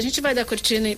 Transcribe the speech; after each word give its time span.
A 0.00 0.04
gente 0.04 0.20
vai 0.20 0.32
dar 0.32 0.46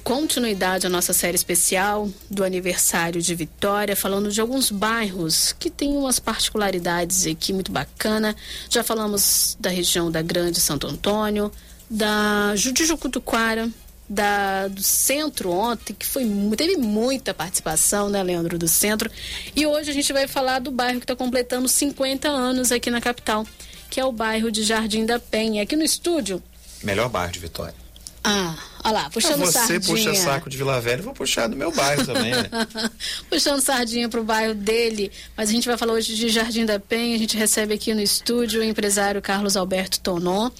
continuidade 0.05 0.87
à 0.87 0.91
nossa 0.91 1.15
série 1.15 1.35
especial 1.35 2.06
do 2.29 2.45
aniversário 2.45 3.23
de 3.23 3.34
Vitória, 3.34 3.96
falando 3.96 4.30
de 4.30 4.42
alguns 4.42 4.71
bairros 4.71 5.54
que 5.58 5.71
têm 5.71 5.96
umas 5.96 6.19
particularidades 6.19 7.26
aqui 7.26 7.50
muito 7.50 7.73
bacana. 7.73 8.36
Já 8.68 8.84
falamos 8.84 9.57
da 9.59 9.71
região 9.71 10.11
da 10.11 10.21
Grande 10.21 10.61
Santo 10.61 10.86
Antônio, 10.86 11.50
da 11.89 12.55
de 12.55 12.84
Jucutuquara, 12.84 13.71
da, 14.07 14.68
do 14.68 14.82
centro 14.82 15.51
ontem, 15.51 15.95
que 15.95 16.05
foi, 16.05 16.23
teve 16.55 16.77
muita 16.77 17.32
participação, 17.32 18.11
né, 18.11 18.23
Leandro, 18.23 18.59
do 18.59 18.69
centro. 18.69 19.11
E 19.57 19.67
hoje 19.67 19.91
a 19.91 19.95
gente 19.95 20.12
vai 20.12 20.29
falar 20.29 20.59
do 20.59 20.71
bairro 20.71 21.01
que 21.01 21.05
está 21.05 21.17
completando 21.17 21.67
50 21.69 22.29
anos 22.29 22.71
aqui 22.71 22.91
na 22.91 23.01
capital, 23.01 23.46
que 23.89 23.98
é 23.98 24.05
o 24.05 24.12
bairro 24.12 24.53
de 24.53 24.62
Jardim 24.62 25.07
da 25.07 25.19
Penha. 25.19 25.62
Aqui 25.62 25.75
no 25.75 25.85
estúdio. 25.85 26.43
Melhor 26.85 27.09
bairro 27.09 27.32
de 27.32 27.39
Vitória. 27.39 27.89
Ah, 28.23 28.55
olha 28.84 28.93
lá, 28.93 29.11
puxando 29.11 29.39
você 29.39 29.53
sardinha. 29.53 29.80
Você 29.80 29.93
puxa 29.93 30.14
saco 30.14 30.50
de 30.50 30.57
Vila 30.57 30.80
Velha, 30.80 31.00
eu 31.00 31.04
vou 31.04 31.14
puxar 31.14 31.46
do 31.46 31.57
meu 31.57 31.72
bairro 31.72 32.04
também, 32.04 32.32
né? 32.32 32.50
puxando 33.30 33.60
sardinha 33.62 34.08
pro 34.08 34.22
bairro 34.22 34.54
dele, 34.54 35.10
mas 35.36 35.48
a 35.48 35.52
gente 35.52 35.66
vai 35.66 35.76
falar 35.78 35.95
hoje 35.95 36.14
de 36.14 36.28
Jardim 36.28 36.66
da 36.66 36.78
Penha, 36.78 37.16
a 37.16 37.18
gente 37.18 37.36
recebe 37.36 37.74
aqui 37.74 37.95
no 37.95 38.00
estúdio 38.00 38.60
o 38.60 38.64
empresário 38.64 39.22
Carlos 39.22 39.56
Alberto 39.56 40.00
Tonon. 40.00 40.50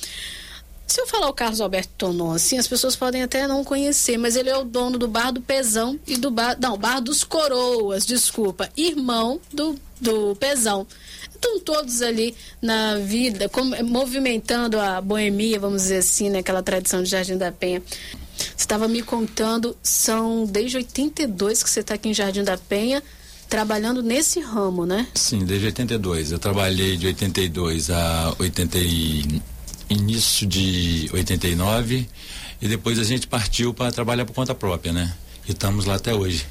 Se 0.87 1.01
eu 1.01 1.07
falar 1.07 1.29
o 1.29 1.35
Carlos 1.35 1.61
Alberto 1.61 1.93
Tonon, 1.99 2.33
assim, 2.33 2.59
as 2.59 2.66
pessoas 2.66 2.97
podem 2.97 3.23
até 3.23 3.47
não 3.47 3.63
conhecer, 3.63 4.16
mas 4.16 4.37
ele 4.37 4.49
é 4.49 4.57
o 4.57 4.65
dono 4.65 4.99
do 4.99 5.07
Bar 5.07 5.30
do 5.30 5.41
Pezão 5.41 6.01
e 6.07 6.16
do 6.16 6.30
Bar, 6.30 6.57
não, 6.59 6.77
Bar 6.79 7.01
dos 7.01 7.23
Coroas, 7.23 8.07
desculpa, 8.07 8.71
irmão 8.77 9.41
do, 9.52 9.79
do 10.01 10.35
Pezão 10.37 10.87
estão 11.34 11.60
todos 11.60 12.02
ali 12.02 12.34
na 12.60 12.97
vida, 12.98 13.51
movimentando 13.84 14.79
a 14.79 15.01
boemia, 15.01 15.59
vamos 15.59 15.83
dizer 15.83 15.98
assim, 15.98 16.30
né, 16.30 16.43
tradição 16.62 17.02
de 17.02 17.10
Jardim 17.10 17.37
da 17.37 17.51
Penha. 17.51 17.83
Você 18.37 18.55
estava 18.56 18.88
me 18.88 19.02
contando, 19.02 19.77
são 19.83 20.46
desde 20.46 20.77
82 20.79 21.62
que 21.62 21.70
você 21.70 21.80
está 21.80 21.95
aqui 21.95 22.09
em 22.09 22.15
Jardim 22.15 22.43
da 22.43 22.57
Penha, 22.57 23.02
trabalhando 23.49 24.02
nesse 24.02 24.40
ramo, 24.40 24.87
né? 24.87 25.09
Sim, 25.15 25.45
desde 25.45 25.66
82. 25.66 26.32
Eu 26.32 26.38
trabalhei 26.38 26.96
de 26.96 27.07
82 27.09 27.90
a 27.90 28.34
80 28.38 28.79
e... 28.79 29.43
início 29.90 30.46
de 30.46 31.10
89 31.12 32.09
e 32.62 32.68
depois 32.68 32.99
a 32.99 33.05
gente 33.05 33.27
partiu 33.27 33.74
para 33.74 33.90
trabalhar 33.90 34.24
por 34.24 34.34
conta 34.34 34.55
própria, 34.55 34.93
né? 34.93 35.12
E 35.49 35.52
estamos 35.52 35.84
lá 35.84 35.96
até 35.96 36.15
hoje. 36.15 36.46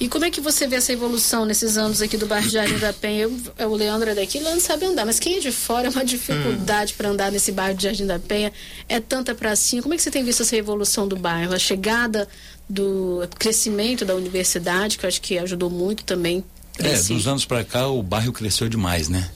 E 0.00 0.08
como 0.08 0.24
é 0.24 0.30
que 0.30 0.40
você 0.40 0.66
vê 0.66 0.76
essa 0.76 0.92
evolução 0.92 1.44
nesses 1.44 1.76
anos 1.76 2.00
aqui 2.02 2.16
do 2.16 2.26
bairro 2.26 2.46
de 2.46 2.54
Jardim 2.54 2.78
da 2.78 2.92
Penha? 2.92 3.28
Eu, 3.58 3.70
o 3.70 3.74
Leandro 3.74 4.10
é 4.10 4.14
daqui, 4.14 4.38
o 4.38 4.42
Leandro 4.42 4.60
sabe 4.60 4.86
andar, 4.86 5.04
mas 5.04 5.18
quem 5.18 5.36
é 5.36 5.40
de 5.40 5.52
fora 5.52 5.86
é 5.86 5.90
uma 5.90 6.04
dificuldade 6.04 6.92
hum. 6.92 6.96
para 6.96 7.08
andar 7.08 7.32
nesse 7.32 7.52
bairro 7.52 7.76
de 7.76 7.84
Jardim 7.84 8.06
da 8.06 8.18
Penha. 8.18 8.52
É 8.88 9.00
tanta 9.00 9.34
pracinha. 9.34 9.82
Como 9.82 9.94
é 9.94 9.96
que 9.96 10.02
você 10.02 10.10
tem 10.10 10.24
visto 10.24 10.42
essa 10.42 10.56
evolução 10.56 11.06
do 11.06 11.16
bairro? 11.16 11.54
A 11.54 11.58
chegada 11.58 12.28
do 12.68 13.26
crescimento 13.38 14.04
da 14.04 14.14
universidade, 14.14 14.98
que 14.98 15.04
eu 15.04 15.08
acho 15.08 15.20
que 15.20 15.38
ajudou 15.38 15.70
muito 15.70 16.04
também. 16.04 16.44
É, 16.78 16.96
dos 16.96 17.28
anos 17.28 17.44
para 17.44 17.62
cá 17.62 17.86
o 17.86 18.02
bairro 18.02 18.32
cresceu 18.32 18.68
demais, 18.68 19.08
né? 19.08 19.30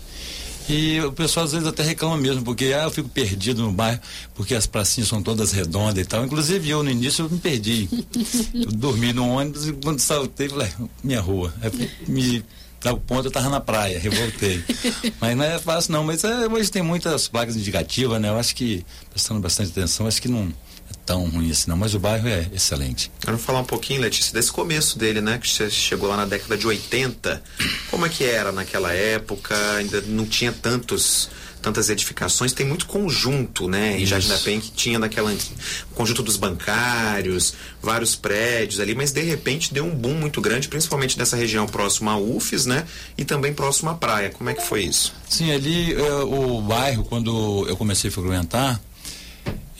E 0.68 1.00
o 1.00 1.10
pessoal 1.12 1.46
às 1.46 1.52
vezes 1.52 1.66
até 1.66 1.82
reclama 1.82 2.16
mesmo, 2.18 2.42
porque 2.42 2.66
ah, 2.66 2.84
eu 2.84 2.90
fico 2.90 3.08
perdido 3.08 3.62
no 3.62 3.72
bairro, 3.72 4.00
porque 4.34 4.54
as 4.54 4.66
pracinhas 4.66 5.08
são 5.08 5.22
todas 5.22 5.52
redondas 5.52 5.98
e 5.98 6.04
tal. 6.04 6.24
Inclusive 6.24 6.68
eu 6.68 6.82
no 6.82 6.90
início 6.90 7.24
eu 7.24 7.30
me 7.30 7.38
perdi. 7.38 7.88
eu 8.52 8.70
dormi 8.72 9.12
no 9.12 9.28
ônibus 9.28 9.66
e 9.68 9.72
quando 9.72 9.98
saltei, 9.98 10.48
falei, 10.48 10.68
minha 11.02 11.20
rua. 11.20 11.54
Aí, 11.62 11.90
me 12.06 12.44
dá 12.82 12.92
o 12.92 13.00
ponto, 13.00 13.26
eu 13.26 13.30
tava 13.30 13.48
na 13.48 13.60
praia, 13.60 13.98
revoltei. 13.98 14.62
mas 15.18 15.36
não 15.36 15.44
é 15.44 15.58
fácil 15.58 15.92
não, 15.92 16.04
mas 16.04 16.22
é, 16.22 16.46
hoje 16.46 16.70
tem 16.70 16.82
muitas 16.82 17.28
placas 17.28 17.56
indicativas, 17.56 18.20
né? 18.20 18.28
Eu 18.28 18.38
acho 18.38 18.54
que, 18.54 18.84
prestando 19.10 19.40
bastante 19.40 19.70
atenção, 19.70 20.06
acho 20.06 20.20
que 20.20 20.28
não 20.28 20.52
tão 21.08 21.26
ruim 21.26 21.50
assim, 21.50 21.70
não, 21.70 21.76
mas 21.76 21.94
o 21.94 21.98
bairro 21.98 22.28
é 22.28 22.50
excelente. 22.52 23.10
Quero 23.18 23.38
falar 23.38 23.60
um 23.60 23.64
pouquinho, 23.64 24.02
Letícia, 24.02 24.30
desse 24.30 24.52
começo 24.52 24.98
dele, 24.98 25.22
né? 25.22 25.38
Que 25.38 25.48
você 25.48 25.70
chegou 25.70 26.06
lá 26.06 26.18
na 26.18 26.26
década 26.26 26.54
de 26.54 26.66
80. 26.66 27.42
Como 27.90 28.04
é 28.04 28.10
que 28.10 28.24
era 28.24 28.52
naquela 28.52 28.92
época? 28.92 29.54
Ainda 29.76 30.02
não 30.02 30.26
tinha 30.26 30.52
tantos 30.52 31.30
tantas 31.62 31.90
edificações, 31.90 32.52
tem 32.52 32.64
muito 32.64 32.86
conjunto, 32.86 33.68
né? 33.68 33.98
Em 33.98 34.06
Jardim 34.06 34.28
da 34.28 34.38
Penha 34.38 34.60
que 34.60 34.70
tinha 34.70 34.96
naquela 34.96 35.34
conjunto 35.92 36.22
dos 36.22 36.36
bancários, 36.36 37.52
vários 37.82 38.14
prédios 38.14 38.78
ali, 38.78 38.94
mas 38.94 39.10
de 39.10 39.22
repente 39.22 39.74
deu 39.74 39.84
um 39.84 39.90
boom 39.90 40.14
muito 40.14 40.40
grande, 40.40 40.68
principalmente 40.68 41.18
nessa 41.18 41.36
região 41.36 41.66
próxima 41.66 42.12
à 42.12 42.16
UFES, 42.16 42.66
né? 42.66 42.86
E 43.16 43.24
também 43.24 43.52
próximo 43.52 43.90
à 43.90 43.94
praia. 43.94 44.30
Como 44.30 44.48
é 44.48 44.54
que 44.54 44.62
foi 44.62 44.84
isso? 44.84 45.12
Sim, 45.28 45.50
ali 45.50 45.94
é, 45.94 46.12
o 46.22 46.60
bairro, 46.60 47.02
quando 47.02 47.66
eu 47.66 47.76
comecei 47.76 48.08
a 48.08 48.12
frequentar, 48.12 48.80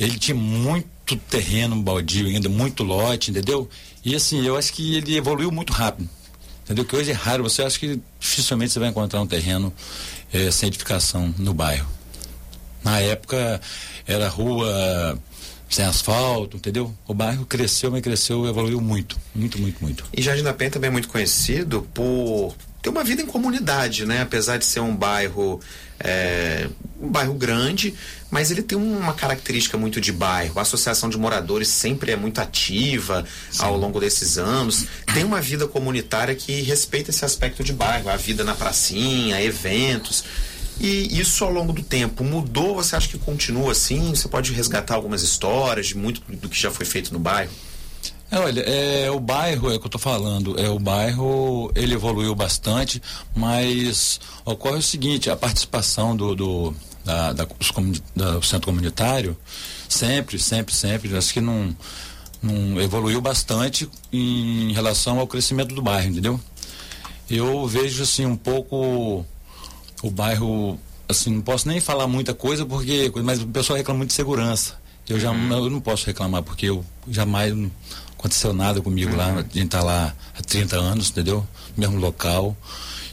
ele 0.01 0.19
tinha 0.19 0.35
muito 0.35 0.98
terreno 1.17 1.81
baldio 1.83 2.27
ainda, 2.27 2.49
muito 2.49 2.83
lote, 2.83 3.31
entendeu? 3.31 3.69
E 4.05 4.15
assim, 4.15 4.45
eu 4.45 4.57
acho 4.57 4.73
que 4.73 4.97
ele 4.97 5.17
evoluiu 5.17 5.51
muito 5.51 5.73
rápido. 5.73 6.09
Entendeu? 6.65 6.85
Que 6.85 6.97
hoje 6.97 7.11
é 7.11 7.15
raro, 7.15 7.43
você 7.43 7.63
acha 7.63 7.79
que 7.79 7.99
dificilmente 8.21 8.73
você 8.73 8.79
vai 8.79 8.91
encontrar 8.91 9.21
um 9.23 9.27
terreno 9.27 9.73
é, 10.33 10.51
sem 10.51 10.69
edificação 10.69 11.35
no 11.39 11.55
bairro. 11.55 11.89
Na 12.85 13.01
época 13.01 13.61
era 14.07 14.29
rua 14.29 15.19
sem 15.69 15.85
asfalto, 15.85 16.57
entendeu? 16.57 16.95
O 17.07 17.15
bairro 17.15 17.45
cresceu, 17.45 17.91
mas 17.91 18.01
cresceu, 18.01 18.47
evoluiu 18.47 18.81
muito, 18.81 19.19
muito, 19.35 19.59
muito, 19.59 19.83
muito. 19.83 20.05
E 20.17 20.23
Jardim 20.23 20.43
da 20.43 20.53
Penha 20.53 20.71
também 20.71 20.89
é 20.89 20.91
muito 20.91 21.09
conhecido 21.09 21.87
por 21.93 22.55
ter 22.83 22.89
uma 22.89 23.05
vida 23.05 23.23
em 23.23 23.27
comunidade, 23.27 24.07
né? 24.07 24.23
Apesar 24.23 24.57
de 24.57 24.65
ser 24.65 24.81
um 24.81 24.95
bairro 24.95 25.61
é, 26.01 26.69
um 27.01 27.09
bairro 27.09 27.35
grande, 27.35 27.95
mas 28.31 28.51
ele 28.51 28.63
tem 28.63 28.77
uma 28.77 29.13
característica 29.13 29.77
muito 29.77 30.01
de 30.01 30.13
bairro. 30.13 30.59
A 30.59 30.63
associação 30.63 31.09
de 31.09 31.19
moradores 31.19 31.69
sempre 31.69 32.13
é 32.13 32.17
muito 32.17 32.41
ativa 32.41 33.25
Sim. 33.51 33.65
ao 33.65 33.77
longo 33.77 34.01
desses 34.01 34.39
anos. 34.39 34.87
Tem 35.13 35.25
uma 35.25 35.41
vida 35.41 35.67
comunitária 35.67 36.35
que 36.35 36.63
respeita 36.63 37.11
esse 37.11 37.25
aspecto 37.25 37.65
de 37.65 37.73
bairro, 37.73 38.09
a 38.09 38.17
vida 38.17 38.45
na 38.45 38.55
pracinha, 38.55 39.41
eventos. 39.43 40.25
E 40.81 41.19
isso 41.19 41.45
ao 41.45 41.51
longo 41.51 41.73
do 41.73 41.83
tempo 41.83 42.23
mudou? 42.23 42.77
Você 42.77 42.95
acha 42.95 43.09
que 43.09 43.19
continua 43.19 43.73
assim? 43.73 44.15
Você 44.15 44.29
pode 44.29 44.53
resgatar 44.53 44.95
algumas 44.95 45.23
histórias 45.23 45.89
de 45.89 45.97
muito 45.97 46.21
do 46.29 46.49
que 46.49 46.61
já 46.61 46.71
foi 46.71 46.87
feito 46.87 47.13
no 47.13 47.19
bairro? 47.19 47.51
É, 48.31 48.39
olha, 48.39 48.61
é, 48.61 49.11
o 49.11 49.19
bairro, 49.19 49.71
é 49.71 49.77
o 49.77 49.79
que 49.79 49.87
eu 49.87 49.89
estou 49.89 50.01
falando, 50.01 50.59
é 50.61 50.69
o 50.69 50.79
bairro, 50.79 51.73
ele 51.75 51.95
evoluiu 51.95 52.35
bastante, 52.35 53.01
mas 53.35 54.21
ocorre 54.45 54.79
o 54.79 54.83
seguinte, 54.83 55.31
a 55.31 55.37
participação 55.37 56.15
do, 56.15 56.35
do, 56.35 56.75
da, 57.05 57.33
da, 57.33 57.45
do 57.45 58.43
centro 58.43 58.67
comunitário, 58.67 59.35
sempre, 59.89 60.39
sempre, 60.39 60.75
sempre, 60.75 61.17
acho 61.17 61.33
que 61.33 61.41
não, 61.41 61.75
não 62.43 62.79
evoluiu 62.81 63.19
bastante 63.21 63.89
em 64.13 64.73
relação 64.75 65.19
ao 65.19 65.27
crescimento 65.27 65.75
do 65.75 65.81
bairro, 65.81 66.11
entendeu? 66.11 66.39
Eu 67.31 67.67
vejo 67.67 68.03
assim 68.03 68.27
um 68.27 68.37
pouco 68.37 69.25
o 70.03 70.11
bairro, 70.11 70.79
assim, 71.09 71.31
não 71.31 71.41
posso 71.41 71.67
nem 71.67 71.81
falar 71.81 72.07
muita 72.07 72.35
coisa 72.35 72.67
porque, 72.67 73.11
mas 73.25 73.41
o 73.41 73.47
pessoal 73.47 73.79
reclama 73.79 73.99
muito 73.99 74.11
de 74.11 74.17
segurança. 74.17 74.79
Eu 75.09 75.19
já 75.19 75.31
uhum. 75.31 75.51
eu 75.51 75.71
não 75.71 75.81
posso 75.81 76.05
reclamar 76.05 76.43
porque 76.43 76.67
eu 76.67 76.85
jamais 77.09 77.55
aconteceu 78.19 78.53
nada 78.53 78.83
comigo 78.83 79.13
uhum. 79.13 79.17
lá, 79.17 79.33
a 79.35 79.59
gente 79.59 79.69
tá 79.69 79.83
lá 79.83 80.15
há 80.37 80.43
30 80.43 80.77
anos, 80.77 81.11
entendeu? 81.11 81.47
Mesmo 81.77 81.99
local. 81.99 82.57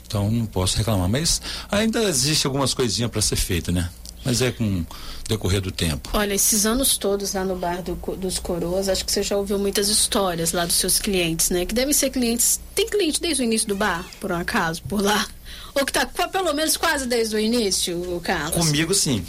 Então 0.06 0.30
não 0.30 0.46
posso 0.46 0.78
reclamar. 0.78 1.08
Mas 1.08 1.42
ainda 1.72 2.04
existe 2.04 2.48
algumas 2.48 2.74
coisinhas 2.74 3.12
para 3.12 3.22
ser 3.22 3.36
feita, 3.36 3.72
né? 3.72 3.90
Mas 4.24 4.42
é 4.42 4.52
com 4.52 4.82
o 4.82 4.86
decorrer 5.28 5.62
do 5.62 5.72
tempo. 5.72 6.10
Olha, 6.14 6.34
esses 6.34 6.66
anos 6.66 6.98
todos 6.98 7.34
lá 7.34 7.44
no 7.44 7.56
bar 7.56 7.84
do, 7.84 7.96
dos 8.16 8.40
Coroas, 8.40 8.90
acho 8.90 9.06
que 9.06 9.12
você 9.12 9.22
já 9.22 9.38
ouviu 9.38 9.60
muitas 9.60 9.88
histórias 9.88 10.52
lá 10.52 10.66
dos 10.66 10.76
seus 10.76 10.98
clientes, 10.98 11.52
né? 11.52 11.66
Que 11.66 11.76
devem 11.76 11.94
ser 11.94 12.10
clientes. 12.10 12.60
Tem 12.74 12.90
cliente 12.90 13.22
desde 13.22 13.44
o 13.44 13.46
início 13.46 13.68
do 13.68 13.76
bar, 13.76 14.04
por 14.20 14.32
um 14.32 14.36
acaso, 14.36 14.82
por 14.84 15.02
lá? 15.02 15.28
Ou 15.76 15.86
que 15.86 15.94
tá 15.94 16.06
pelo 16.06 16.54
menos 16.54 16.76
quase 16.76 17.06
desde 17.06 17.36
o 17.36 17.40
início, 17.40 18.16
o 18.16 18.20
Carlos? 18.20 18.56
Comigo 18.56 18.94
sim. 18.96 19.24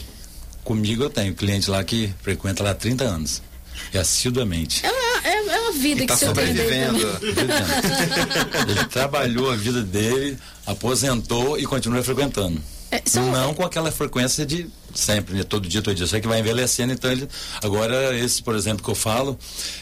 Comigo 0.64 1.02
eu 1.02 1.10
tenho 1.10 1.34
cliente 1.34 1.68
lá 1.68 1.84
que 1.84 2.12
frequenta 2.22 2.62
lá 2.62 2.70
há 2.70 2.74
30 2.74 3.04
anos. 3.04 3.42
E 3.92 3.98
assiduamente. 3.98 4.84
É 4.84 5.05
é, 5.48 5.60
uma 5.60 5.72
vida 5.72 6.00
que, 6.00 6.06
tá 6.06 6.16
você 6.16 6.26
sobrevivendo. 6.26 7.18
tem. 7.18 7.30
Ele 8.70 8.84
trabalhou 8.86 9.50
a 9.50 9.56
vida 9.56 9.82
dele, 9.82 10.38
aposentou 10.66 11.58
e 11.58 11.64
continua 11.64 12.02
frequentando. 12.02 12.60
É, 12.90 13.02
são... 13.04 13.30
Não 13.30 13.52
com 13.52 13.64
aquela 13.64 13.90
frequência 13.90 14.46
de 14.46 14.70
sempre, 14.94 15.34
né? 15.34 15.42
Todo 15.42 15.68
dia, 15.68 15.82
todo 15.82 15.94
dia. 15.94 16.06
Só 16.06 16.20
que 16.20 16.28
vai 16.28 16.40
envelhecendo, 16.40 16.92
então 16.92 17.10
ele. 17.10 17.28
Agora, 17.62 18.16
esse, 18.16 18.42
por 18.42 18.54
exemplo, 18.54 18.84
que 18.84 18.90
eu 18.90 18.94
falo, 18.94 19.38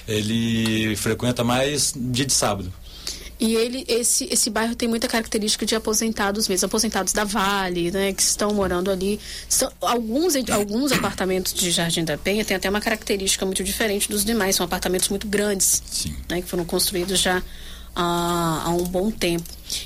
ele 0.08 0.96
frequenta 0.96 1.44
mais 1.44 1.92
dia 1.94 2.24
de 2.24 2.32
sábado. 2.32 2.72
E 3.38 3.54
ele, 3.54 3.84
esse, 3.88 4.24
esse 4.32 4.48
bairro 4.48 4.74
tem 4.74 4.88
muita 4.88 5.08
característica 5.08 5.66
de 5.66 5.74
aposentados 5.74 6.48
mesmo, 6.48 6.66
aposentados 6.66 7.12
da 7.12 7.24
Vale, 7.24 7.90
né, 7.90 8.12
que 8.12 8.22
estão 8.22 8.52
morando 8.54 8.90
ali. 8.90 9.18
São, 9.48 9.70
alguns, 9.80 10.34
alguns 10.50 10.92
apartamentos 10.92 11.52
de 11.52 11.70
Jardim 11.70 12.04
da 12.04 12.16
Penha 12.16 12.44
têm 12.44 12.56
até 12.56 12.70
uma 12.70 12.80
característica 12.80 13.44
muito 13.44 13.64
diferente 13.64 14.08
dos 14.08 14.24
demais, 14.24 14.56
são 14.56 14.64
apartamentos 14.64 15.08
muito 15.08 15.26
grandes, 15.26 15.82
Sim. 15.86 16.14
Né, 16.28 16.42
que 16.42 16.48
foram 16.48 16.64
construídos 16.64 17.20
já 17.20 17.42
há, 17.94 18.62
há 18.66 18.70
um 18.70 18.84
bom 18.84 19.10
tempo. 19.10 19.44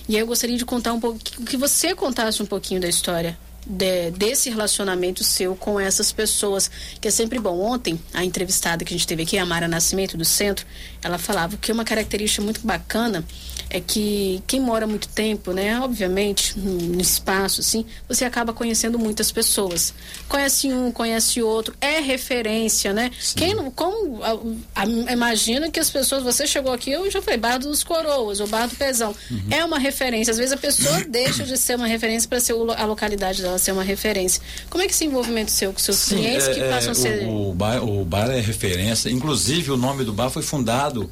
E 0.09 0.15
aí 0.15 0.21
eu 0.21 0.27
gostaria 0.27 0.57
de 0.57 0.65
contar 0.65 0.93
um 0.93 1.01
pouco, 1.01 1.19
que 1.19 1.57
você 1.57 1.95
contasse 1.95 2.43
um 2.43 2.47
pouquinho 2.47 2.81
da 2.81 2.89
história 2.89 3.39
de, 3.69 4.11
desse 4.13 4.49
relacionamento 4.49 5.23
seu 5.23 5.55
com 5.55 5.79
essas 5.79 6.11
pessoas, 6.11 6.71
que 7.01 7.07
é 7.07 7.11
sempre 7.11 7.39
bom. 7.39 7.61
Ontem, 7.61 8.01
a 8.15 8.25
entrevistada 8.25 8.85
que 8.85 8.95
a 8.95 8.97
gente 8.97 9.07
teve 9.07 9.25
aqui, 9.25 9.37
a 9.37 9.45
Mara 9.45 9.69
Nascimento, 9.69 10.17
do 10.17 10.25
centro, 10.25 10.67
ela 11.03 11.19
falava 11.19 11.57
que 11.59 11.71
uma 11.71 11.85
característica 11.85 12.43
muito 12.43 12.67
bacana 12.67 13.25
é 13.71 13.81
que 13.81 14.43
quem 14.47 14.61
mora 14.61 14.87
muito 14.87 15.09
tempo, 15.09 15.53
né, 15.53 15.79
obviamente, 15.81 16.59
no 16.59 17.01
espaço, 17.01 17.61
assim, 17.61 17.85
você 18.09 18.25
acaba 18.25 18.53
conhecendo 18.53 18.99
muitas 18.99 19.31
pessoas. 19.31 19.93
Conhece 20.27 20.73
um, 20.73 20.91
conhece 20.91 21.43
outro, 21.43 21.75
é 21.79 22.01
referência, 22.01 22.95
né? 22.95 23.11
Sim. 23.21 23.39
Quem 23.39 23.55
não, 23.55 23.71
como, 23.71 24.23
a, 24.25 24.83
a, 24.83 25.13
imagina 25.13 25.71
que 25.71 25.79
as 25.79 25.91
pessoas, 25.91 26.23
você 26.23 26.47
chegou 26.47 26.73
aqui, 26.73 26.91
eu 26.91 27.11
já 27.11 27.21
falei, 27.21 27.39
Bar 27.39 27.59
dos 27.59 27.85
Coroas, 27.85 28.41
ou 28.41 28.47
Bar 28.47 28.69
do 28.69 28.77
Pezão, 28.77 29.15
uhum. 29.31 29.43
é 29.51 29.63
uma 29.63 29.79
referência. 29.79 30.31
Às 30.31 30.39
vezes 30.39 30.53
a 30.53 30.57
pessoa 30.57 31.05
deixa 31.07 31.45
de 31.45 31.59
ser 31.59 31.77
uma 31.77 31.87
referência 31.87 32.27
para 32.27 32.41
ser 32.41 32.53
a 32.53 32.85
localidade 32.87 33.43
dela 33.43 33.58
ser 33.59 33.73
uma 33.73 33.83
referência. 33.83 34.41
Como 34.71 34.83
é 34.83 34.87
que 34.87 34.93
esse 34.93 35.05
envolvimento 35.05 35.51
seu 35.51 35.73
com 35.73 35.79
seus 35.79 35.97
Sim, 35.97 36.17
clientes 36.17 36.49
é, 36.49 36.55
que 36.55 36.61
passam 36.61 36.89
é, 36.89 36.93
a 36.93 36.95
ser... 36.95 37.27
O, 37.27 37.51
o, 37.51 37.55
bar, 37.55 37.83
o 37.83 38.05
bar 38.05 38.31
é 38.31 38.41
referência, 38.41 39.11
inclusive 39.11 39.71
o 39.71 39.77
nome 39.77 40.05
do 40.05 40.13
bar 40.13 40.31
foi 40.31 40.43
fundado 40.43 41.11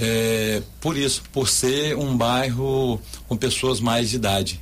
é, 0.00 0.62
por 0.80 0.96
isso, 0.96 1.22
por 1.32 1.48
ser 1.48 1.96
um 1.96 2.16
bairro 2.16 3.00
com 3.28 3.36
pessoas 3.36 3.80
mais 3.80 4.10
de 4.10 4.16
idade. 4.16 4.60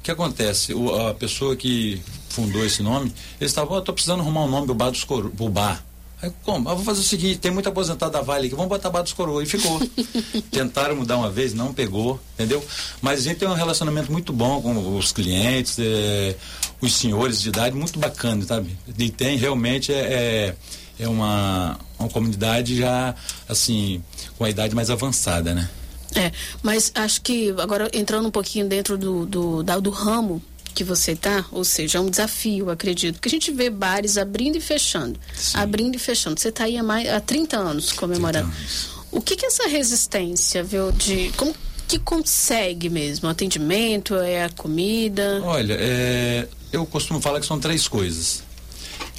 O 0.00 0.02
que 0.02 0.10
acontece? 0.10 0.72
O, 0.72 1.08
a 1.08 1.14
pessoa 1.14 1.54
que 1.54 2.00
fundou 2.30 2.64
esse 2.64 2.82
nome, 2.82 3.12
eles 3.40 3.50
estavam, 3.50 3.78
estou 3.78 3.94
precisando 3.94 4.20
arrumar 4.20 4.44
um 4.44 4.48
nome 4.48 4.66
do 4.66 4.74
bar 4.74 4.90
dos 4.90 5.04
coro, 5.04 5.30
bar. 5.50 5.84
Aí, 6.22 6.30
como? 6.44 6.68
Eu 6.68 6.76
vou 6.76 6.84
fazer 6.84 7.00
o 7.00 7.04
seguinte, 7.04 7.38
tem 7.38 7.50
muito 7.50 7.68
aposentado 7.68 8.12
da 8.12 8.20
Vale 8.20 8.46
aqui, 8.46 8.54
vamos 8.54 8.68
botar 8.68 8.90
Bar 8.90 9.02
dos 9.02 9.12
Coroa. 9.12 9.42
E 9.42 9.46
ficou. 9.46 9.80
Tentaram 10.50 10.94
mudar 10.94 11.16
uma 11.16 11.30
vez, 11.30 11.54
não 11.54 11.72
pegou, 11.72 12.20
entendeu? 12.34 12.64
Mas 13.00 13.20
a 13.20 13.22
gente 13.22 13.38
tem 13.38 13.48
um 13.48 13.54
relacionamento 13.54 14.12
muito 14.12 14.32
bom 14.32 14.60
com 14.60 14.98
os 14.98 15.12
clientes, 15.12 15.78
é, 15.78 16.36
os 16.80 16.92
senhores 16.94 17.40
de 17.40 17.48
idade, 17.48 17.74
muito 17.74 17.98
bacana, 17.98 18.44
sabe? 18.44 18.76
E 18.98 19.10
tem 19.10 19.38
realmente 19.38 19.92
é, 19.92 20.54
é, 20.98 21.04
é 21.04 21.08
uma, 21.08 21.78
uma 21.98 22.08
comunidade 22.10 22.76
já, 22.76 23.14
assim, 23.48 24.02
com 24.36 24.44
a 24.44 24.50
idade 24.50 24.74
mais 24.74 24.90
avançada, 24.90 25.54
né? 25.54 25.70
É, 26.14 26.32
mas 26.62 26.90
acho 26.94 27.22
que 27.22 27.54
agora 27.58 27.88
entrando 27.94 28.26
um 28.26 28.30
pouquinho 28.32 28.68
dentro 28.68 28.98
do, 28.98 29.24
do, 29.24 29.62
da, 29.62 29.78
do 29.78 29.90
ramo 29.90 30.42
que 30.72 30.84
você 30.84 31.14
tá, 31.14 31.44
ou 31.50 31.64
seja, 31.64 31.98
é 31.98 32.00
um 32.00 32.10
desafio, 32.10 32.70
acredito, 32.70 33.14
porque 33.14 33.28
a 33.28 33.32
gente 33.32 33.50
vê 33.50 33.70
bares 33.70 34.16
abrindo 34.16 34.56
e 34.56 34.60
fechando, 34.60 35.18
Sim. 35.34 35.58
abrindo 35.58 35.96
e 35.96 35.98
fechando. 35.98 36.38
Você 36.38 36.48
está 36.48 36.64
aí 36.64 36.76
há, 36.76 36.82
mais, 36.82 37.08
há 37.08 37.20
30 37.20 37.56
anos 37.56 37.92
comemorando. 37.92 38.48
30 38.48 38.58
anos. 38.58 38.90
O 39.12 39.20
que 39.20 39.36
que 39.36 39.44
é 39.44 39.48
essa 39.48 39.66
resistência, 39.68 40.62
viu, 40.62 40.92
de 40.92 41.32
como 41.36 41.54
que 41.88 41.98
consegue 41.98 42.88
mesmo? 42.88 43.26
O 43.26 43.30
atendimento, 43.30 44.14
é 44.14 44.44
a 44.44 44.50
comida? 44.50 45.40
Olha, 45.42 45.76
é, 45.78 46.46
eu 46.72 46.86
costumo 46.86 47.20
falar 47.20 47.40
que 47.40 47.46
são 47.46 47.58
três 47.58 47.88
coisas: 47.88 48.44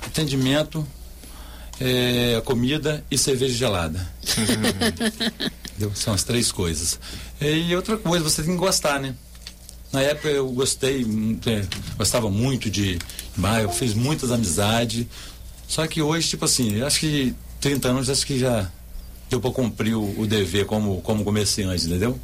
atendimento, 0.01 0.87
é, 1.79 2.35
a 2.37 2.41
comida 2.41 3.03
e 3.11 3.17
cerveja 3.17 3.53
gelada. 3.53 4.07
São 5.95 6.13
as 6.13 6.23
três 6.23 6.51
coisas. 6.51 6.99
E 7.41 7.75
outra 7.75 7.97
coisa, 7.97 8.23
você 8.23 8.43
tem 8.43 8.51
que 8.53 8.59
gostar, 8.59 8.99
né? 8.99 9.15
Na 9.91 10.01
época 10.01 10.29
eu 10.29 10.47
gostei, 10.49 11.05
é, 11.45 11.65
gostava 11.97 12.29
muito 12.29 12.69
de 12.69 12.97
eu 13.61 13.69
fiz 13.69 13.93
muitas 13.93 14.31
amizades. 14.31 15.05
Só 15.67 15.85
que 15.87 16.01
hoje, 16.01 16.29
tipo 16.29 16.45
assim, 16.45 16.81
acho 16.81 16.99
que 16.99 17.35
30 17.59 17.89
anos 17.89 18.09
acho 18.09 18.25
que 18.25 18.37
já 18.39 18.69
deu 19.29 19.39
para 19.39 19.51
cumprir 19.51 19.95
o, 19.95 20.19
o, 20.19 20.27
dever 20.27 20.65
como, 20.65 21.01
como 21.01 21.23
comerciante, 21.23 21.85
entendeu? 21.85 22.19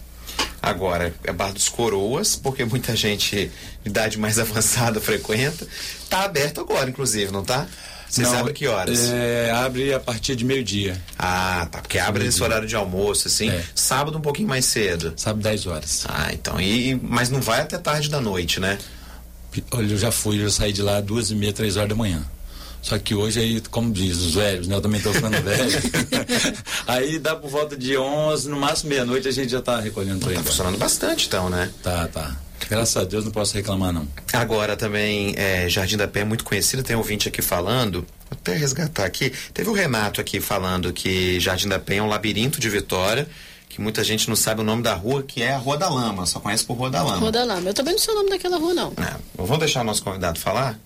Agora, 0.61 1.13
é 1.23 1.31
Bar 1.31 1.53
dos 1.53 1.69
Coroas, 1.69 2.35
porque 2.35 2.65
muita 2.65 2.95
gente 2.95 3.49
de 3.83 3.89
idade 3.89 4.17
mais 4.17 4.37
avançada 4.39 4.99
frequenta. 4.99 5.65
Tá 6.09 6.23
aberto 6.23 6.59
agora, 6.59 6.89
inclusive, 6.89 7.31
não 7.31 7.43
tá? 7.43 7.67
Você 8.09 8.21
não, 8.21 8.31
sabe 8.31 8.53
que 8.53 8.67
horas? 8.67 9.09
É, 9.09 9.51
abre 9.51 9.93
a 9.93 9.99
partir 9.99 10.35
de 10.35 10.45
meio-dia. 10.45 11.01
Ah, 11.17 11.67
tá. 11.69 11.79
Porque 11.79 11.99
abre 11.99 12.23
nesse 12.23 12.41
horário 12.41 12.67
de 12.67 12.75
almoço, 12.75 13.27
assim. 13.27 13.49
É. 13.49 13.63
Sábado 13.75 14.17
um 14.17 14.21
pouquinho 14.21 14.47
mais 14.47 14.65
cedo. 14.65 15.13
Sábado 15.17 15.43
10 15.43 15.67
horas. 15.67 16.05
Ah, 16.07 16.29
então. 16.31 16.59
E, 16.59 16.99
mas 17.03 17.29
não 17.29 17.41
vai 17.41 17.61
até 17.61 17.77
tarde 17.77 18.09
da 18.09 18.21
noite, 18.21 18.59
né? 18.59 18.77
Olha, 19.71 19.91
eu 19.91 19.97
já 19.97 20.11
fui, 20.11 20.41
eu 20.43 20.49
saí 20.49 20.71
de 20.71 20.81
lá 20.81 21.01
duas 21.01 21.31
e 21.31 21.35
meia, 21.35 21.51
três 21.51 21.75
horas 21.77 21.89
da 21.89 21.95
manhã. 21.95 22.23
Só 22.81 22.97
que 22.97 23.13
hoje 23.13 23.39
aí, 23.39 23.61
como 23.69 23.91
diz 23.91 24.17
os 24.17 24.35
velhos, 24.35 24.67
né? 24.67 24.75
Eu 24.75 24.81
também 24.81 24.99
estou 24.99 25.13
ficando 25.13 25.41
velho. 25.41 25.81
aí 26.87 27.19
dá 27.19 27.35
por 27.35 27.49
volta 27.49 27.75
de 27.75 27.97
11, 27.97 28.47
no 28.49 28.57
máximo 28.57 28.89
meia-noite 28.89 29.27
a 29.27 29.31
gente 29.31 29.49
já 29.49 29.59
está 29.59 29.79
recolhendo 29.79 30.25
Tá 30.25 30.43
funcionando 30.43 30.77
bastante 30.77 31.27
então, 31.27 31.49
né? 31.49 31.69
Tá, 31.83 32.07
tá. 32.07 32.35
Graças 32.69 32.97
a 32.97 33.05
Deus 33.05 33.23
não 33.23 33.31
posso 33.31 33.53
reclamar, 33.53 33.93
não. 33.93 34.07
Agora 34.33 34.75
também, 34.75 35.33
é, 35.37 35.69
Jardim 35.69 35.97
da 35.97 36.07
Pé 36.07 36.21
é 36.21 36.25
muito 36.25 36.43
conhecido, 36.43 36.83
tem 36.83 36.95
um 36.95 36.99
ouvinte 36.99 37.27
aqui 37.27 37.41
falando, 37.41 38.01
vou 38.29 38.31
até 38.31 38.53
resgatar 38.53 39.05
aqui. 39.05 39.31
Teve 39.53 39.69
o 39.69 39.73
Renato 39.73 40.19
aqui 40.19 40.41
falando 40.41 40.91
que 40.91 41.39
Jardim 41.39 41.67
da 41.67 41.79
Pé 41.79 41.97
é 41.97 42.03
um 42.03 42.07
labirinto 42.07 42.59
de 42.59 42.69
Vitória 42.69 43.27
que 43.77 43.81
muita 43.81 44.03
gente 44.03 44.27
não 44.27 44.35
sabe 44.35 44.61
o 44.61 44.63
nome 44.63 44.81
da 44.81 44.95
rua, 44.95 45.21
que 45.21 45.43
é 45.43 45.53
a 45.53 45.57
Rua 45.57 45.77
da 45.77 45.87
Lama, 45.87 46.25
só 46.25 46.39
conhece 46.39 46.63
por 46.65 46.73
Rua 46.73 46.89
da 46.89 47.03
Lama. 47.03 47.17
Rua 47.17 47.31
da 47.31 47.43
Lama. 47.43 47.69
Eu 47.69 47.73
também 47.75 47.93
não 47.93 47.99
sei 47.99 48.11
o 48.11 48.17
nome 48.17 48.31
daquela 48.31 48.57
rua, 48.57 48.73
não. 48.73 48.91
É, 48.97 49.15
vamos 49.35 49.59
deixar 49.59 49.81
o 49.81 49.83
nosso 49.83 50.03
convidado 50.03 50.39
falar? 50.39 50.79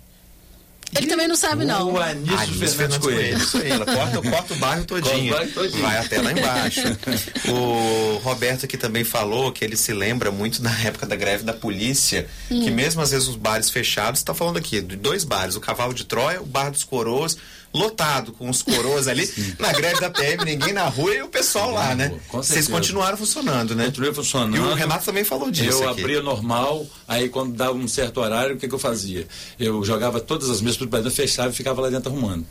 Ele 0.96 1.08
também 1.08 1.28
não 1.28 1.36
sabe, 1.36 1.64
não. 1.64 1.94
O 1.94 1.98
Anísio, 1.98 2.38
Anísio 2.38 2.58
Fernandes, 2.58 2.76
Fernandes 2.76 2.98
Coelho. 2.98 3.38
Isso 3.38 3.58
aí, 3.58 3.70
ela 3.72 3.86
corta, 3.86 4.30
corta 4.30 4.54
o 4.54 4.58
bairro 4.58 4.86
todinho. 4.86 5.34
Bairro 5.34 5.52
todinho. 5.52 5.82
Vai 5.82 5.98
até 5.98 6.22
lá 6.22 6.32
embaixo. 6.32 6.82
o 7.50 8.18
Roberto 8.18 8.66
aqui 8.66 8.78
também 8.78 9.04
falou 9.04 9.52
que 9.52 9.64
ele 9.64 9.78
se 9.78 9.94
lembra 9.94 10.32
muito 10.32 10.62
da 10.62 10.72
época 10.84 11.06
da 11.06 11.16
greve 11.16 11.44
da 11.44 11.54
polícia, 11.54 12.28
hum. 12.50 12.62
que 12.62 12.70
mesmo 12.70 13.02
às 13.02 13.12
vezes 13.12 13.28
os 13.28 13.36
bares 13.36 13.70
fechados, 13.70 14.20
está 14.20 14.34
falando 14.34 14.58
aqui 14.58 14.82
de 14.82 14.96
dois 14.98 15.24
bares, 15.24 15.56
o 15.56 15.62
Cavalo 15.62 15.94
de 15.94 16.04
Troia, 16.04 16.42
o 16.42 16.46
Bar 16.46 16.72
dos 16.72 16.84
Coroas, 16.84 17.38
lotado 17.74 18.34
com 18.34 18.50
os 18.50 18.62
coroas 18.62 19.08
ali, 19.08 19.30
na 19.60 19.72
greve 19.72 20.00
da 20.00 20.10
PM, 20.10 20.44
ninguém 20.44 20.74
na 20.74 20.86
rua 20.86 21.14
e 21.16 21.22
o 21.22 21.30
pessoal 21.30 21.72
lá, 21.72 21.96
né? 21.96 22.14
Vocês 22.32 22.68
continuaram 22.68 23.18
funcionando, 23.18 23.76
né? 23.76 23.86
Continuei 23.86 24.14
funcionando. 24.14 24.56
E 24.56 24.60
o 24.60 24.74
Renato 24.74 25.06
também 25.06 25.24
falou 25.24 25.50
disso. 25.50 25.84
Eu 25.84 25.90
aqui. 25.90 26.02
abria 26.02 26.22
normal, 26.22 26.86
aí 27.08 27.30
quando 27.30 27.54
dava 27.54 27.74
um 27.74 27.88
certo 27.88 28.20
horário, 28.20 28.56
o 28.56 28.60
que, 28.60 28.68
que 28.68 28.76
eu 28.76 28.80
fazia? 28.80 29.28
Eu 29.60 29.84
jogava 29.84 30.20
todas 30.20 30.50
as 30.50 30.62
mesas 30.62 30.78
tudo 30.78 30.90
para 30.90 31.00
dentro, 31.00 31.16
fechava 31.16 31.50
e 31.50 31.54
ficava 31.54 31.82
lá 31.82 31.90
dentro 31.90 32.12
arrumando. 32.12 32.46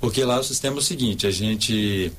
Porque 0.00 0.24
lá 0.24 0.40
o 0.40 0.44
sistema 0.44 0.76
é 0.76 0.78
o 0.78 0.82
seguinte, 0.82 1.26
a 1.26 1.30
gente 1.30 2.12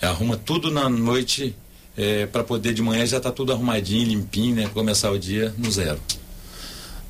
arruma 0.00 0.36
tudo 0.36 0.70
na 0.70 0.88
noite 0.88 1.54
é, 1.96 2.26
para 2.26 2.44
poder 2.44 2.72
de 2.72 2.82
manhã 2.82 3.04
já 3.04 3.20
tá 3.20 3.30
tudo 3.30 3.52
arrumadinho, 3.52 4.08
limpinho, 4.08 4.54
né? 4.54 4.70
Começar 4.72 5.10
o 5.10 5.18
dia 5.18 5.54
no 5.58 5.70
zero. 5.70 6.00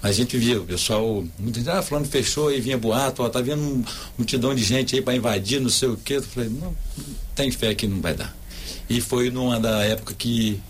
A 0.02 0.10
gente 0.10 0.38
via 0.38 0.60
o 0.60 0.64
pessoal, 0.64 1.24
muito 1.38 1.68
ah, 1.68 1.82
falando 1.82 2.06
fechou, 2.06 2.48
aí 2.48 2.60
vinha 2.60 2.78
boato, 2.78 3.22
ó, 3.22 3.28
tá 3.28 3.40
vendo 3.40 3.60
um 3.60 3.84
multidão 4.16 4.54
de 4.54 4.62
gente 4.64 4.94
aí 4.94 5.02
para 5.02 5.14
invadir, 5.14 5.60
não 5.60 5.68
sei 5.68 5.88
o 5.88 5.96
quê. 5.96 6.14
Eu 6.14 6.22
falei, 6.22 6.48
não, 6.48 6.74
tem 7.34 7.50
fé 7.50 7.74
que 7.74 7.86
não 7.86 8.00
vai 8.00 8.14
dar. 8.14 8.34
E 8.88 9.00
foi 9.00 9.30
numa 9.30 9.60
da 9.60 9.84
época 9.84 10.14
que 10.14 10.60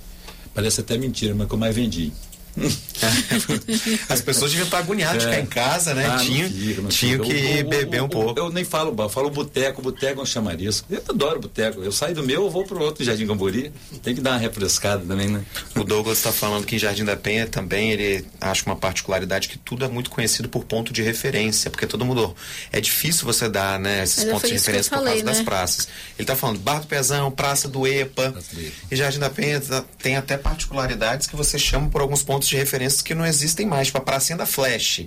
parece 0.53 0.81
até 0.81 0.99
mentira, 0.99 1.35
mas 1.35 1.47
que 1.47 1.55
eu 1.55 1.59
mais 1.59 1.75
vendi. 1.75 2.13
As 4.09 4.21
pessoas 4.21 4.51
deviam 4.51 4.67
estar 4.67 4.79
agoniadas 4.79 5.23
de 5.23 5.29
é. 5.29 5.31
ficar 5.31 5.43
em 5.43 5.47
casa, 5.47 5.95
né? 5.95 6.07
Ah, 6.07 6.17
tinham 6.17 6.49
tinha 6.89 7.19
que 7.19 7.59
eu, 7.59 7.69
beber 7.69 7.99
eu, 7.99 8.05
um 8.05 8.09
pouco. 8.09 8.39
Eu, 8.39 8.51
nem 8.51 8.65
falo, 8.65 8.95
eu 8.97 9.09
falo 9.09 9.31
boteco, 9.31 9.83
boteco 9.83 10.21
é 10.21 10.23
um 10.23 10.27
chamariz. 10.27 10.85
Eu 10.91 11.03
adoro 11.09 11.41
boteco. 11.41 11.83
Eu 11.83 11.93
saio 11.93 12.15
do 12.15 12.23
meu, 12.23 12.45
eu 12.45 12.51
vou 12.51 12.65
pro 12.65 12.83
outro 12.83 13.05
Jardim 13.05 13.27
Cambori. 13.27 13.73
Tem 14.03 14.15
que 14.15 14.21
dar 14.21 14.33
uma 14.33 14.39
refrescada 14.39 15.05
também, 15.07 15.29
né? 15.29 15.43
O 15.77 15.85
Douglas 15.85 16.19
está 16.19 16.33
falando 16.33 16.65
que 16.65 16.77
em 16.77 16.79
Jardim 16.79 17.05
da 17.05 17.17
Penha 17.17 17.47
também 17.47 17.93
ele 17.93 18.25
acha 18.41 18.65
uma 18.67 18.77
particularidade 18.77 19.49
que 19.49 19.59
tudo 19.59 19.85
é 19.85 19.89
muito 19.89 20.11
conhecido 20.11 20.49
por 20.49 20.65
ponto 20.65 20.93
de 20.93 21.03
referência, 21.03 21.71
porque 21.71 21.87
todo 21.87 22.05
mundo. 22.05 22.35
É 22.73 22.81
difícil 22.81 23.25
você 23.25 23.49
dar, 23.49 23.79
né, 23.79 24.03
esses 24.03 24.25
pontos 24.25 24.49
de 24.49 24.55
referência 24.55 24.91
falei, 24.91 25.05
por 25.05 25.11
causa 25.11 25.25
né? 25.25 25.33
das 25.33 25.43
praças. 25.43 25.89
Ele 26.19 26.23
está 26.23 26.37
falando 26.37 26.59
Bar 26.59 26.81
do 26.81 26.87
Pezão, 26.87 27.31
Praça 27.31 27.69
do 27.69 27.87
EPA. 27.87 28.33
Praça 28.33 28.55
do 28.55 28.61
EPA. 28.61 28.73
E 28.91 28.97
Jardim 28.97 29.19
da 29.19 29.31
Penha 29.31 29.61
tem 30.01 30.17
até 30.17 30.37
particularidades 30.37 31.27
que 31.27 31.37
você 31.37 31.59
chama 31.59 31.89
por 31.89 32.01
alguns 32.01 32.23
pontos 32.23 32.49
de 32.49 32.57
referência 32.57 32.90
que 33.01 33.15
não 33.15 33.25
existem 33.27 33.67
mais, 33.67 33.89
tipo 33.89 33.99
a 33.99 34.01
pracinha 34.01 34.37
da 34.37 34.47
Flash. 34.47 35.03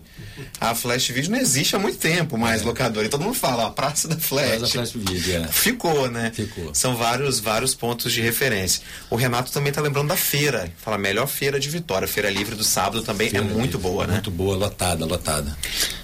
A 0.60 0.74
Flash 0.74 1.08
Video 1.10 1.32
não 1.32 1.38
existe 1.38 1.76
há 1.76 1.80
muito 1.80 1.98
tempo 1.98 2.38
mais, 2.38 2.62
é. 2.62 2.66
locador. 2.66 3.04
E 3.04 3.10
todo 3.10 3.24
mundo 3.24 3.34
fala, 3.34 3.68
a 3.68 3.70
Praça 3.70 4.08
da 4.08 4.18
Flash. 4.18 4.58
Praça 4.58 4.74
Flash 4.74 4.92
Video, 4.92 5.44
é. 5.44 5.48
Ficou, 5.48 6.10
né? 6.10 6.32
Ficou. 6.34 6.74
São 6.74 6.96
vários, 6.96 7.40
vários 7.40 7.76
pontos 7.76 8.12
de 8.12 8.22
referência. 8.22 8.82
O 9.10 9.16
Renato 9.16 9.52
também 9.52 9.70
está 9.70 9.82
lembrando 9.82 10.08
da 10.08 10.18
feira. 10.18 10.72
Fala, 10.78 10.98
melhor 10.98 11.28
feira 11.28 11.60
de 11.60 11.70
Vitória. 11.70 12.08
Feira 12.08 12.30
Livre 12.30 12.56
do 12.56 12.64
sábado 12.64 13.02
também 13.04 13.28
é 13.28 13.32
feira 13.32 13.46
é 13.46 13.50
muito 13.50 13.78
boa, 13.78 14.08
né? 14.08 14.14
Muito 14.14 14.32
boa, 14.32 14.56
lotada, 14.56 15.06
lotada. 15.06 15.58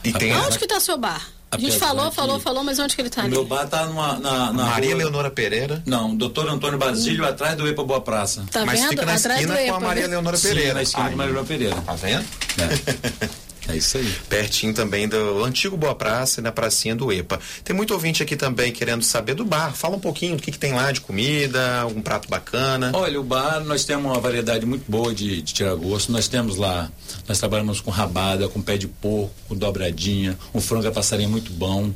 E 0.03 0.11
tem 0.11 0.35
Onde 0.35 0.55
a... 0.55 0.59
que 0.59 0.65
está 0.65 0.79
seu 0.79 0.97
bar? 0.97 1.38
A 1.51 1.57
gente 1.57 1.79
falou, 1.79 2.11
falou, 2.11 2.39
falou, 2.39 2.63
mas 2.63 2.77
onde 2.77 2.95
que 2.95 3.01
ele 3.01 3.07
está 3.07 3.23
Meu 3.27 3.43
bar 3.43 3.65
está 3.65 3.87
na, 3.87 4.19
na 4.19 4.51
Maria 4.51 4.89
rua... 4.89 4.97
Leonora 4.99 5.31
Pereira. 5.31 5.81
Não, 5.85 6.15
doutor 6.15 6.47
Antônio 6.47 6.77
Basílio, 6.77 7.23
hum. 7.23 7.27
atrás 7.27 7.57
do 7.57 7.67
EPA 7.67 7.83
Boa 7.83 8.01
Praça. 8.01 8.45
Tá 8.51 8.65
mas 8.65 8.79
vendo? 8.79 8.89
fica 8.89 9.05
na 9.05 9.15
atrás 9.15 9.41
esquina 9.41 9.57
com 9.57 9.75
a 9.75 9.79
Maria 9.79 10.07
Leonora 10.07 10.37
Pereira. 10.37 10.69
Sim, 10.69 10.73
na 10.75 10.81
esquina 10.83 11.07
com 11.07 11.13
a 11.13 11.17
Maria 11.17 11.33
Leonora 11.33 11.47
Pereira. 11.47 11.81
Tá 11.81 11.93
vendo? 11.95 12.25
É. 12.59 13.29
É 13.69 13.77
isso 13.77 13.97
aí. 13.97 14.11
Pertinho 14.27 14.73
também 14.73 15.07
do 15.07 15.43
antigo 15.43 15.77
Boa 15.77 15.93
Praça 15.93 16.39
e 16.39 16.43
na 16.43 16.51
pracinha 16.51 16.95
do 16.95 17.11
EPA. 17.13 17.39
Tem 17.63 17.75
muito 17.75 17.93
ouvinte 17.93 18.23
aqui 18.23 18.35
também 18.35 18.71
querendo 18.71 19.03
saber 19.03 19.35
do 19.35 19.45
bar. 19.45 19.75
Fala 19.75 19.95
um 19.95 19.99
pouquinho 19.99 20.35
do 20.35 20.41
que, 20.41 20.51
que 20.51 20.57
tem 20.57 20.73
lá 20.73 20.91
de 20.91 21.01
comida, 21.01 21.81
algum 21.81 22.01
prato 22.01 22.27
bacana. 22.27 22.91
Olha, 22.95 23.19
o 23.19 23.23
bar, 23.23 23.63
nós 23.63 23.85
temos 23.85 24.11
uma 24.11 24.19
variedade 24.19 24.65
muito 24.65 24.89
boa 24.89 25.13
de, 25.13 25.41
de 25.43 25.53
tirar 25.53 25.75
gosto. 25.75 26.11
Nós 26.11 26.27
temos 26.27 26.55
lá, 26.55 26.89
nós 27.27 27.37
trabalhamos 27.37 27.79
com 27.79 27.91
rabada, 27.91 28.49
com 28.49 28.59
pé 28.59 28.75
de 28.75 28.87
porco, 28.87 29.31
com 29.47 29.55
dobradinha, 29.55 30.35
um 30.51 30.59
frango 30.59 30.87
a 30.87 30.91
passarinho 30.91 31.29
muito 31.29 31.51
bom, 31.51 31.91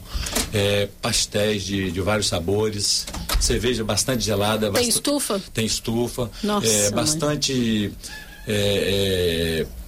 é, 0.54 0.88
pastéis 1.02 1.64
de, 1.64 1.92
de 1.92 2.02
vários 2.02 2.28
sabores, 2.28 3.08
cerveja 3.40 3.84
bastante 3.84 4.24
gelada. 4.24 4.68
Tem 4.68 4.74
bast... 4.74 4.90
estufa? 4.90 5.42
Tem 5.52 5.66
estufa. 5.66 6.30
Nossa, 6.44 6.68
é, 6.68 6.92
bastante 6.92 7.92
é, 8.48 9.66
é, 9.66 9.83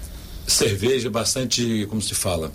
cerveja, 0.48 1.10
bastante, 1.10 1.86
como 1.90 2.02
se 2.02 2.16
fala? 2.16 2.52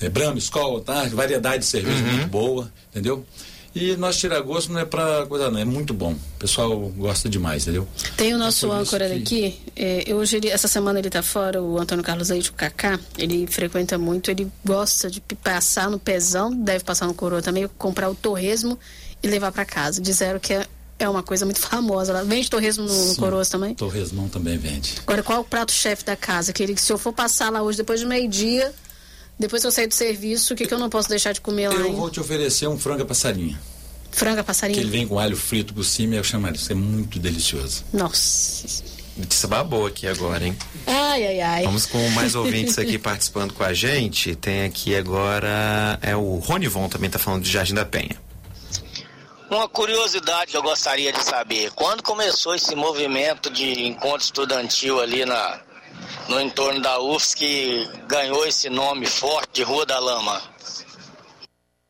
É, 0.00 0.08
Brahma, 0.08 0.38
Skol, 0.38 0.80
tá? 0.80 1.04
variedade 1.04 1.60
de 1.60 1.66
cerveja 1.66 2.02
uhum. 2.02 2.12
muito 2.12 2.28
boa, 2.28 2.72
entendeu? 2.90 3.24
E 3.74 3.94
nosso 3.94 4.20
tira-gosto 4.20 4.72
não 4.72 4.80
é 4.80 4.86
pra 4.86 5.26
coisa 5.26 5.50
não, 5.50 5.60
é 5.60 5.64
muito 5.64 5.92
bom. 5.92 6.12
O 6.12 6.38
pessoal 6.38 6.74
gosta 6.96 7.28
demais, 7.28 7.64
entendeu? 7.64 7.86
Tem 8.16 8.32
o 8.32 8.38
nosso 8.38 8.72
é 8.72 8.74
âncora 8.74 9.06
que... 9.06 9.14
aqui, 9.14 9.60
é, 9.76 10.14
hoje 10.14 10.38
ele, 10.38 10.48
essa 10.48 10.66
semana 10.66 10.98
ele 10.98 11.10
tá 11.10 11.22
fora, 11.22 11.62
o 11.62 11.78
Antônio 11.78 12.02
Carlos 12.02 12.30
Leite, 12.30 12.48
o 12.48 12.54
Kaká, 12.54 12.98
ele 13.18 13.46
frequenta 13.46 13.98
muito, 13.98 14.30
ele 14.30 14.50
gosta 14.64 15.10
de 15.10 15.20
passar 15.20 15.90
no 15.90 15.98
pezão, 15.98 16.50
deve 16.50 16.84
passar 16.84 17.06
no 17.06 17.12
coroa 17.12 17.42
também, 17.42 17.68
comprar 17.76 18.08
o 18.08 18.14
torresmo 18.14 18.78
e 19.22 19.28
levar 19.28 19.52
para 19.52 19.66
casa. 19.66 20.00
Disseram 20.00 20.38
que 20.38 20.54
é 20.54 20.66
é 20.98 21.08
uma 21.08 21.22
coisa 21.22 21.44
muito 21.44 21.60
famosa. 21.60 22.12
Ela 22.12 22.24
vende 22.24 22.50
torresmo 22.50 22.84
no, 22.84 22.90
Sim, 22.90 23.16
Coroas 23.16 23.48
também? 23.48 23.74
Torresmão 23.74 24.28
também 24.28 24.58
vende. 24.58 24.94
Agora, 25.02 25.22
qual 25.22 25.38
é 25.38 25.40
o 25.40 25.44
prato-chefe 25.44 26.04
da 26.04 26.16
casa? 26.16 26.52
Que 26.52 26.62
ele, 26.62 26.76
se 26.76 26.92
eu 26.92 26.98
for 26.98 27.12
passar 27.12 27.50
lá 27.50 27.62
hoje, 27.62 27.78
depois 27.78 28.00
de 28.00 28.06
meio-dia, 28.06 28.72
depois 29.38 29.62
que 29.62 29.68
eu 29.68 29.72
sair 29.72 29.86
do 29.86 29.94
serviço, 29.94 30.54
o 30.54 30.56
que, 30.56 30.66
que 30.66 30.72
eu 30.72 30.78
não 30.78 30.88
posso 30.88 31.08
deixar 31.08 31.32
de 31.32 31.40
comer 31.40 31.68
lá? 31.68 31.74
Eu 31.74 31.86
hein? 31.86 31.94
vou 31.94 32.10
te 32.10 32.20
oferecer 32.20 32.66
um 32.66 32.78
frango 32.78 33.04
passarinho. 33.04 33.58
Franga 34.16 34.42
passarinho? 34.42 34.78
Que 34.78 34.82
ele 34.82 34.90
vem 34.90 35.06
com 35.06 35.18
alho 35.18 35.36
frito 35.36 35.74
por 35.74 35.84
cima 35.84 36.14
e 36.14 36.16
eu 36.16 36.24
chamo 36.24 36.48
isso. 36.48 36.72
É 36.72 36.74
muito 36.74 37.18
delicioso. 37.18 37.84
Nossa. 37.92 38.82
Notícia 39.14 39.46
babou 39.46 39.86
aqui 39.86 40.06
agora, 40.06 40.46
hein? 40.46 40.56
Ai, 40.86 41.26
ai, 41.26 41.40
ai. 41.40 41.62
Vamos 41.64 41.84
com 41.84 42.08
mais 42.10 42.32
ouvintes 42.36 42.78
aqui 42.78 42.98
participando 42.98 43.52
com 43.52 43.62
a 43.62 43.74
gente. 43.74 44.34
Tem 44.34 44.64
aqui 44.64 44.96
agora. 44.96 45.98
É 46.00 46.16
o 46.16 46.36
Ronivon 46.38 46.88
também 46.88 47.10
tá 47.10 47.18
falando 47.18 47.42
de 47.42 47.50
Jardim 47.50 47.74
da 47.74 47.84
Penha. 47.84 48.16
Uma 49.50 49.68
curiosidade 49.68 50.50
que 50.50 50.56
eu 50.56 50.62
gostaria 50.62 51.12
de 51.12 51.22
saber: 51.22 51.70
quando 51.72 52.02
começou 52.02 52.54
esse 52.54 52.74
movimento 52.74 53.48
de 53.50 53.86
encontro 53.86 54.22
estudantil 54.22 55.00
ali 55.00 55.24
na, 55.24 55.60
no 56.28 56.40
entorno 56.40 56.80
da 56.80 57.00
UFS 57.00 57.34
que 57.34 57.88
ganhou 58.08 58.46
esse 58.46 58.68
nome 58.68 59.06
forte 59.06 59.50
de 59.52 59.62
Rua 59.62 59.86
da 59.86 59.98
Lama? 59.98 60.42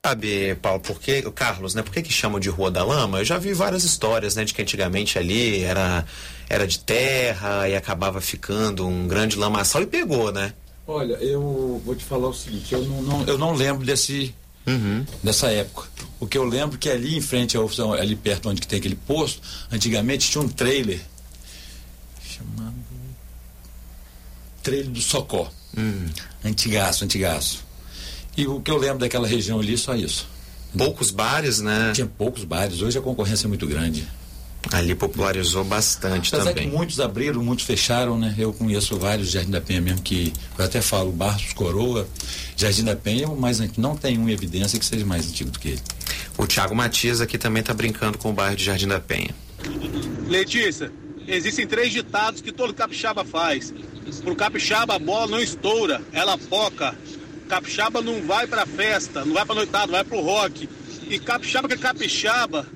Sabe, 0.05 0.55
Paulo, 0.57 0.79
por 0.81 1.01
que, 1.01 1.23
Carlos, 1.33 1.75
né? 1.75 1.83
Por 1.83 1.93
que, 1.93 2.03
que 2.03 2.13
chamam 2.13 2.39
de 2.39 2.49
Rua 2.49 2.71
da 2.71 2.85
Lama? 2.85 3.19
Eu 3.19 3.25
já 3.25 3.39
vi 3.39 3.53
várias 3.53 3.83
histórias, 3.83 4.37
né, 4.37 4.45
de 4.45 4.55
que 4.55 4.63
antigamente 4.63 5.19
ali 5.19 5.65
era, 5.65 6.07
era 6.49 6.65
de 6.65 6.79
terra 6.79 7.69
e 7.69 7.75
acabava 7.75 8.21
ficando 8.21 8.87
um 8.87 9.09
grande 9.09 9.37
lamaçal 9.37 9.83
e 9.83 9.87
pegou, 9.87 10.31
né? 10.31 10.55
Olha, 10.87 11.15
eu 11.15 11.83
vou 11.85 11.97
te 11.97 12.05
falar 12.05 12.29
o 12.29 12.33
seguinte, 12.33 12.73
eu 12.73 12.83
não, 12.83 13.03
não 13.03 13.25
eu 13.25 13.37
não 13.37 13.53
lembro 13.53 13.85
desse 13.85 14.33
uhum. 14.67 15.05
dessa 15.23 15.51
época. 15.51 15.89
O 16.19 16.27
que 16.27 16.39
eu 16.39 16.45
lembro 16.45 16.79
que 16.79 16.89
ali 16.89 17.17
em 17.17 17.21
frente 17.21 17.57
ali 17.99 18.17
perto 18.17 18.49
onde 18.49 18.61
tem 18.67 18.79
aquele 18.79 18.97
posto, 18.97 19.41
antigamente 19.71 20.31
tinha 20.31 20.43
um 20.43 20.49
trailer 20.49 21.01
chamado 22.23 22.75
trailer 24.63 24.91
do 24.91 25.01
Socó. 25.01 25.51
Uhum. 25.77 26.09
Antigaço, 26.45 27.05
antigaço. 27.05 27.65
E 28.37 28.47
o 28.47 28.61
que 28.61 28.71
eu 28.71 28.77
lembro 28.77 28.99
daquela 28.99 29.27
região 29.27 29.61
ali, 29.61 29.79
só 29.79 29.95
isso. 29.95 30.27
Poucos 30.77 31.11
bares, 31.11 31.61
né? 31.61 31.93
Tinha 31.95 32.07
poucos 32.07 32.45
bares. 32.45 32.83
Hoje 32.83 32.99
a 32.99 33.01
concorrência 33.01 33.47
é 33.47 33.49
muito 33.49 33.67
grande. 33.67 34.07
Ali 34.73 34.95
popularizou 34.95 35.65
bastante 35.65 36.33
Mas 36.33 36.45
também. 36.45 36.65
É 36.65 36.67
que 36.67 36.77
muitos 36.77 36.99
abriram, 37.01 37.43
muitos 37.43 37.65
fecharam, 37.65 38.19
né? 38.19 38.35
Eu 38.37 38.53
conheço 38.53 38.97
vários 38.99 39.31
Jardim 39.31 39.51
da 39.51 39.61
Penha 39.61 39.81
mesmo 39.81 40.03
que 40.03 40.33
eu 40.59 40.65
até 40.65 40.81
falo, 40.81 41.13
Barros 41.13 41.53
Coroa, 41.53 42.09
Jardim 42.57 42.85
da 42.85 42.97
Penha 42.97 43.25
é 43.25 43.29
o 43.29 43.37
mais 43.37 43.61
antigo. 43.61 43.81
Não 43.81 43.97
tem 43.97 44.19
uma 44.19 44.31
evidência 44.31 44.79
que 44.79 44.85
seja 44.85 45.07
mais 45.07 45.29
antigo 45.29 45.51
do 45.51 45.59
que 45.59 45.69
ele. 45.69 45.83
O 46.37 46.47
Thiago 46.47 46.75
Matias 46.75 47.21
aqui 47.21 47.39
também 47.39 47.61
está 47.61 47.73
brincando 47.73 48.19
com 48.19 48.31
o 48.31 48.33
bairro 48.33 48.57
de 48.57 48.65
Jardim 48.65 48.89
da 48.89 49.01
Penha. 49.01 49.35
Letícia, 50.27 50.93
existem 51.27 51.67
três 51.67 51.93
ditados 51.93 52.41
que 52.41 52.53
todo 52.53 52.75
capixaba 52.75 53.25
faz. 53.25 53.73
Pro 54.23 54.35
capixaba 54.35 54.95
a 54.95 54.99
bola 54.99 55.27
não 55.29 55.41
estoura, 55.41 56.03
ela 56.13 56.37
foca. 56.37 56.95
Capixaba 57.49 58.03
não 58.03 58.23
vai 58.27 58.47
pra 58.47 58.67
festa, 58.67 59.25
não 59.25 59.35
vai 59.35 59.45
pra 59.45 59.55
noitada, 59.55 59.93
vai 59.93 60.05
pro 60.05 60.21
rock. 60.21 60.69
E 61.09 61.19
capixaba 61.21 61.69
que 61.69 61.75
é 61.75 61.77
capixaba 61.77 62.67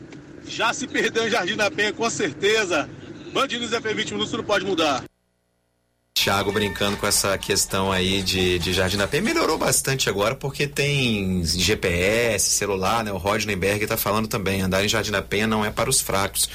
já 0.51 0.75
se 0.75 0.87
perdeu 0.87 1.27
em 1.27 1.31
Jardim 1.31 1.57
da 1.57 1.71
Penha, 1.71 1.93
com 1.93 2.09
certeza. 2.11 2.89
Band 3.33 3.47
News 3.47 3.71
FP 3.71 3.95
20 3.95 4.11
minutos 4.13 4.33
não 4.33 4.45
pode 4.45 4.65
mudar. 4.65 5.05
Thiago 6.13 6.53
brincando 6.53 6.99
com 6.99 7.07
essa 7.07 7.39
questão 7.39 7.91
aí 7.91 8.21
de, 8.21 8.59
de 8.59 8.75
Jardim 8.75 8.99
da 8.99 9.09
Penha. 9.09 9.23
Melhorou 9.23 9.57
bastante 9.57 10.09
agora 10.11 10.35
porque 10.35 10.67
tem 10.67 11.43
GPS, 11.45 12.51
celular, 12.51 13.03
né? 13.03 13.11
O 13.11 13.17
Rodney 13.17 13.57
Berg 13.57 13.83
está 13.83 13.97
falando 13.97 14.29
também. 14.29 14.61
Andar 14.61 14.85
em 14.85 14.89
Jardim 14.89 15.13
da 15.13 15.23
Penha 15.23 15.47
não 15.47 15.65
é 15.65 15.71
para 15.71 15.89
os 15.89 16.01
fracos. 16.01 16.49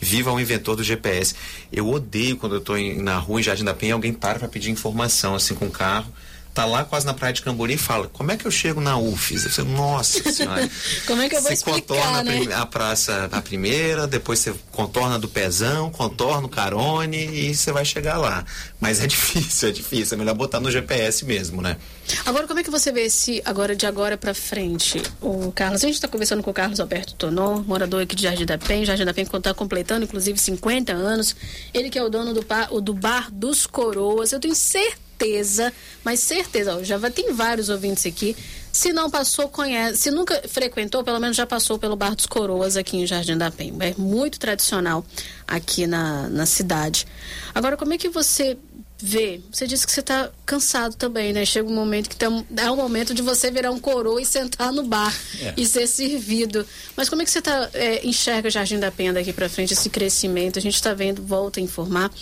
Viva 0.00 0.32
o 0.32 0.40
inventor 0.40 0.74
do 0.74 0.82
GPS. 0.82 1.36
Eu 1.70 1.88
odeio 1.88 2.36
quando 2.36 2.56
eu 2.56 2.58
estou 2.58 2.76
na 3.00 3.16
rua 3.18 3.38
em 3.38 3.44
Jardim 3.44 3.64
da 3.64 3.74
Penha 3.74 3.94
alguém 3.94 4.12
para 4.12 4.40
para 4.40 4.48
pedir 4.48 4.70
informação 4.70 5.36
assim 5.36 5.54
com 5.54 5.66
o 5.66 5.70
carro 5.70 6.12
tá 6.54 6.66
lá 6.66 6.84
quase 6.84 7.06
na 7.06 7.14
praia 7.14 7.32
de 7.32 7.42
Cambori 7.42 7.74
e 7.74 7.78
fala, 7.78 8.08
como 8.08 8.30
é 8.30 8.36
que 8.36 8.46
eu 8.46 8.50
chego 8.50 8.80
na 8.80 8.98
UFES? 8.98 9.44
Eu 9.44 9.50
falo, 9.50 9.68
nossa 9.70 10.30
senhora. 10.30 10.68
como 11.06 11.22
é 11.22 11.28
que 11.28 11.36
eu 11.36 11.40
vou 11.40 11.48
você 11.48 11.54
explicar, 11.54 11.80
contorna 11.80 12.22
né? 12.22 12.54
a 12.54 12.66
praça 12.66 13.28
a 13.32 13.40
primeira, 13.40 14.06
depois 14.06 14.38
você 14.38 14.54
contorna 14.70 15.18
do 15.18 15.28
Pezão, 15.28 15.90
contorna 15.90 16.46
o 16.46 16.50
Carone 16.50 17.16
e 17.16 17.54
você 17.54 17.72
vai 17.72 17.84
chegar 17.84 18.18
lá. 18.18 18.44
Mas 18.80 19.00
é 19.00 19.06
difícil, 19.08 19.70
é 19.70 19.72
difícil. 19.72 20.14
É 20.14 20.18
melhor 20.18 20.34
botar 20.34 20.60
no 20.60 20.70
GPS 20.70 21.24
mesmo, 21.24 21.62
né? 21.62 21.76
Agora, 22.26 22.46
como 22.46 22.60
é 22.60 22.62
que 22.62 22.70
você 22.70 22.92
vê 22.92 23.08
se 23.08 23.40
agora 23.44 23.74
de 23.74 23.86
agora 23.86 24.18
para 24.18 24.34
frente, 24.34 25.02
o 25.20 25.52
Carlos, 25.52 25.82
a 25.82 25.86
gente 25.86 25.94
está 25.94 26.08
conversando 26.08 26.42
com 26.42 26.50
o 26.50 26.54
Carlos 26.54 26.80
Alberto 26.80 27.14
Tonon, 27.14 27.62
morador 27.62 28.02
aqui 28.02 28.14
de 28.14 28.24
Jardim 28.24 28.44
da 28.44 28.58
Penha, 28.58 28.84
Jardim 28.84 29.04
da 29.04 29.14
Penha 29.14 29.26
está 29.32 29.54
completando, 29.54 30.04
inclusive, 30.04 30.38
50 30.38 30.92
anos. 30.92 31.34
Ele 31.72 31.88
que 31.88 31.98
é 31.98 32.02
o 32.02 32.10
dono 32.10 32.34
do 32.34 32.42
bar, 32.42 32.68
do 32.80 32.92
bar 32.92 33.30
dos 33.32 33.66
Coroas. 33.66 34.32
Eu 34.32 34.40
tenho 34.40 34.54
certeza 34.54 35.11
certeza, 35.22 35.72
mas 36.04 36.20
certeza, 36.20 36.76
ó, 36.76 36.82
já 36.82 36.98
tem 37.10 37.32
vários 37.32 37.68
ouvintes 37.68 38.04
aqui. 38.06 38.36
Se 38.72 38.92
não 38.92 39.10
passou, 39.10 39.48
conhece. 39.48 39.98
Se 39.98 40.10
nunca 40.10 40.42
frequentou, 40.48 41.04
pelo 41.04 41.20
menos 41.20 41.36
já 41.36 41.46
passou 41.46 41.78
pelo 41.78 41.94
Bar 41.94 42.16
dos 42.16 42.26
Coroas 42.26 42.76
aqui 42.76 42.96
em 42.96 43.06
Jardim 43.06 43.36
da 43.36 43.50
Penha. 43.50 43.74
É 43.80 43.94
muito 43.98 44.40
tradicional 44.40 45.04
aqui 45.46 45.86
na, 45.86 46.28
na 46.28 46.46
cidade. 46.46 47.06
Agora, 47.54 47.76
como 47.76 47.92
é 47.92 47.98
que 47.98 48.08
você 48.08 48.56
vê. 49.02 49.40
Você 49.50 49.66
disse 49.66 49.84
que 49.84 49.92
você 49.92 50.00
está 50.00 50.30
cansado 50.46 50.94
também, 50.94 51.32
né? 51.32 51.44
Chega 51.44 51.68
um 51.68 51.74
momento 51.74 52.08
que 52.08 52.14
tem, 52.14 52.46
é 52.56 52.70
o 52.70 52.76
momento 52.76 53.12
de 53.12 53.20
você 53.20 53.50
virar 53.50 53.72
um 53.72 53.80
coroa 53.80 54.22
e 54.22 54.24
sentar 54.24 54.72
no 54.72 54.84
bar 54.84 55.12
é. 55.40 55.54
e 55.56 55.66
ser 55.66 55.88
servido. 55.88 56.64
Mas 56.96 57.08
como 57.08 57.20
é 57.20 57.24
que 57.24 57.30
você 57.30 57.42
tá, 57.42 57.68
é, 57.74 58.06
enxerga 58.06 58.48
Jardim 58.48 58.78
da 58.78 58.92
Penha 58.92 59.12
daqui 59.12 59.32
para 59.32 59.48
frente, 59.48 59.72
esse 59.72 59.90
crescimento? 59.90 60.58
A 60.58 60.62
gente 60.62 60.76
está 60.76 60.94
vendo, 60.94 61.20
volta 61.20 61.58
a 61.58 61.62
informar. 61.62 62.12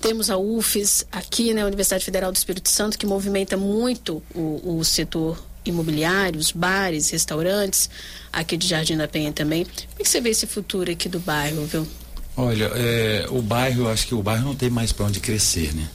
Temos 0.00 0.30
a 0.30 0.38
UFES 0.38 1.06
aqui, 1.12 1.52
né? 1.52 1.64
Universidade 1.64 2.04
Federal 2.04 2.32
do 2.32 2.36
Espírito 2.36 2.70
Santo, 2.70 2.96
que 2.96 3.04
movimenta 3.04 3.56
muito 3.58 4.22
o, 4.34 4.78
o 4.78 4.84
setor 4.84 5.44
imobiliário, 5.64 6.40
os 6.40 6.52
bares, 6.52 7.10
restaurantes, 7.10 7.90
aqui 8.32 8.56
de 8.56 8.66
Jardim 8.66 8.96
da 8.96 9.06
Penha 9.06 9.30
também. 9.30 9.64
Como 9.64 9.76
é 9.98 10.02
que 10.02 10.08
você 10.08 10.22
vê 10.22 10.30
esse 10.30 10.46
futuro 10.46 10.90
aqui 10.90 11.06
do 11.06 11.20
bairro, 11.20 11.66
viu? 11.66 11.86
Olha, 12.34 12.70
é, 12.74 13.26
o 13.28 13.42
bairro, 13.42 13.88
acho 13.88 14.06
que 14.06 14.14
o 14.14 14.22
bairro 14.22 14.44
não 14.44 14.54
tem 14.54 14.70
mais 14.70 14.90
para 14.90 15.04
onde 15.04 15.20
crescer, 15.20 15.74
né? 15.74 15.86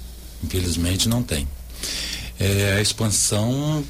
Infelizmente 0.46 1.10
não 1.10 1.24
tem. 1.24 1.48
É, 2.40 2.76
a 2.78 2.82
expansão 2.82 3.84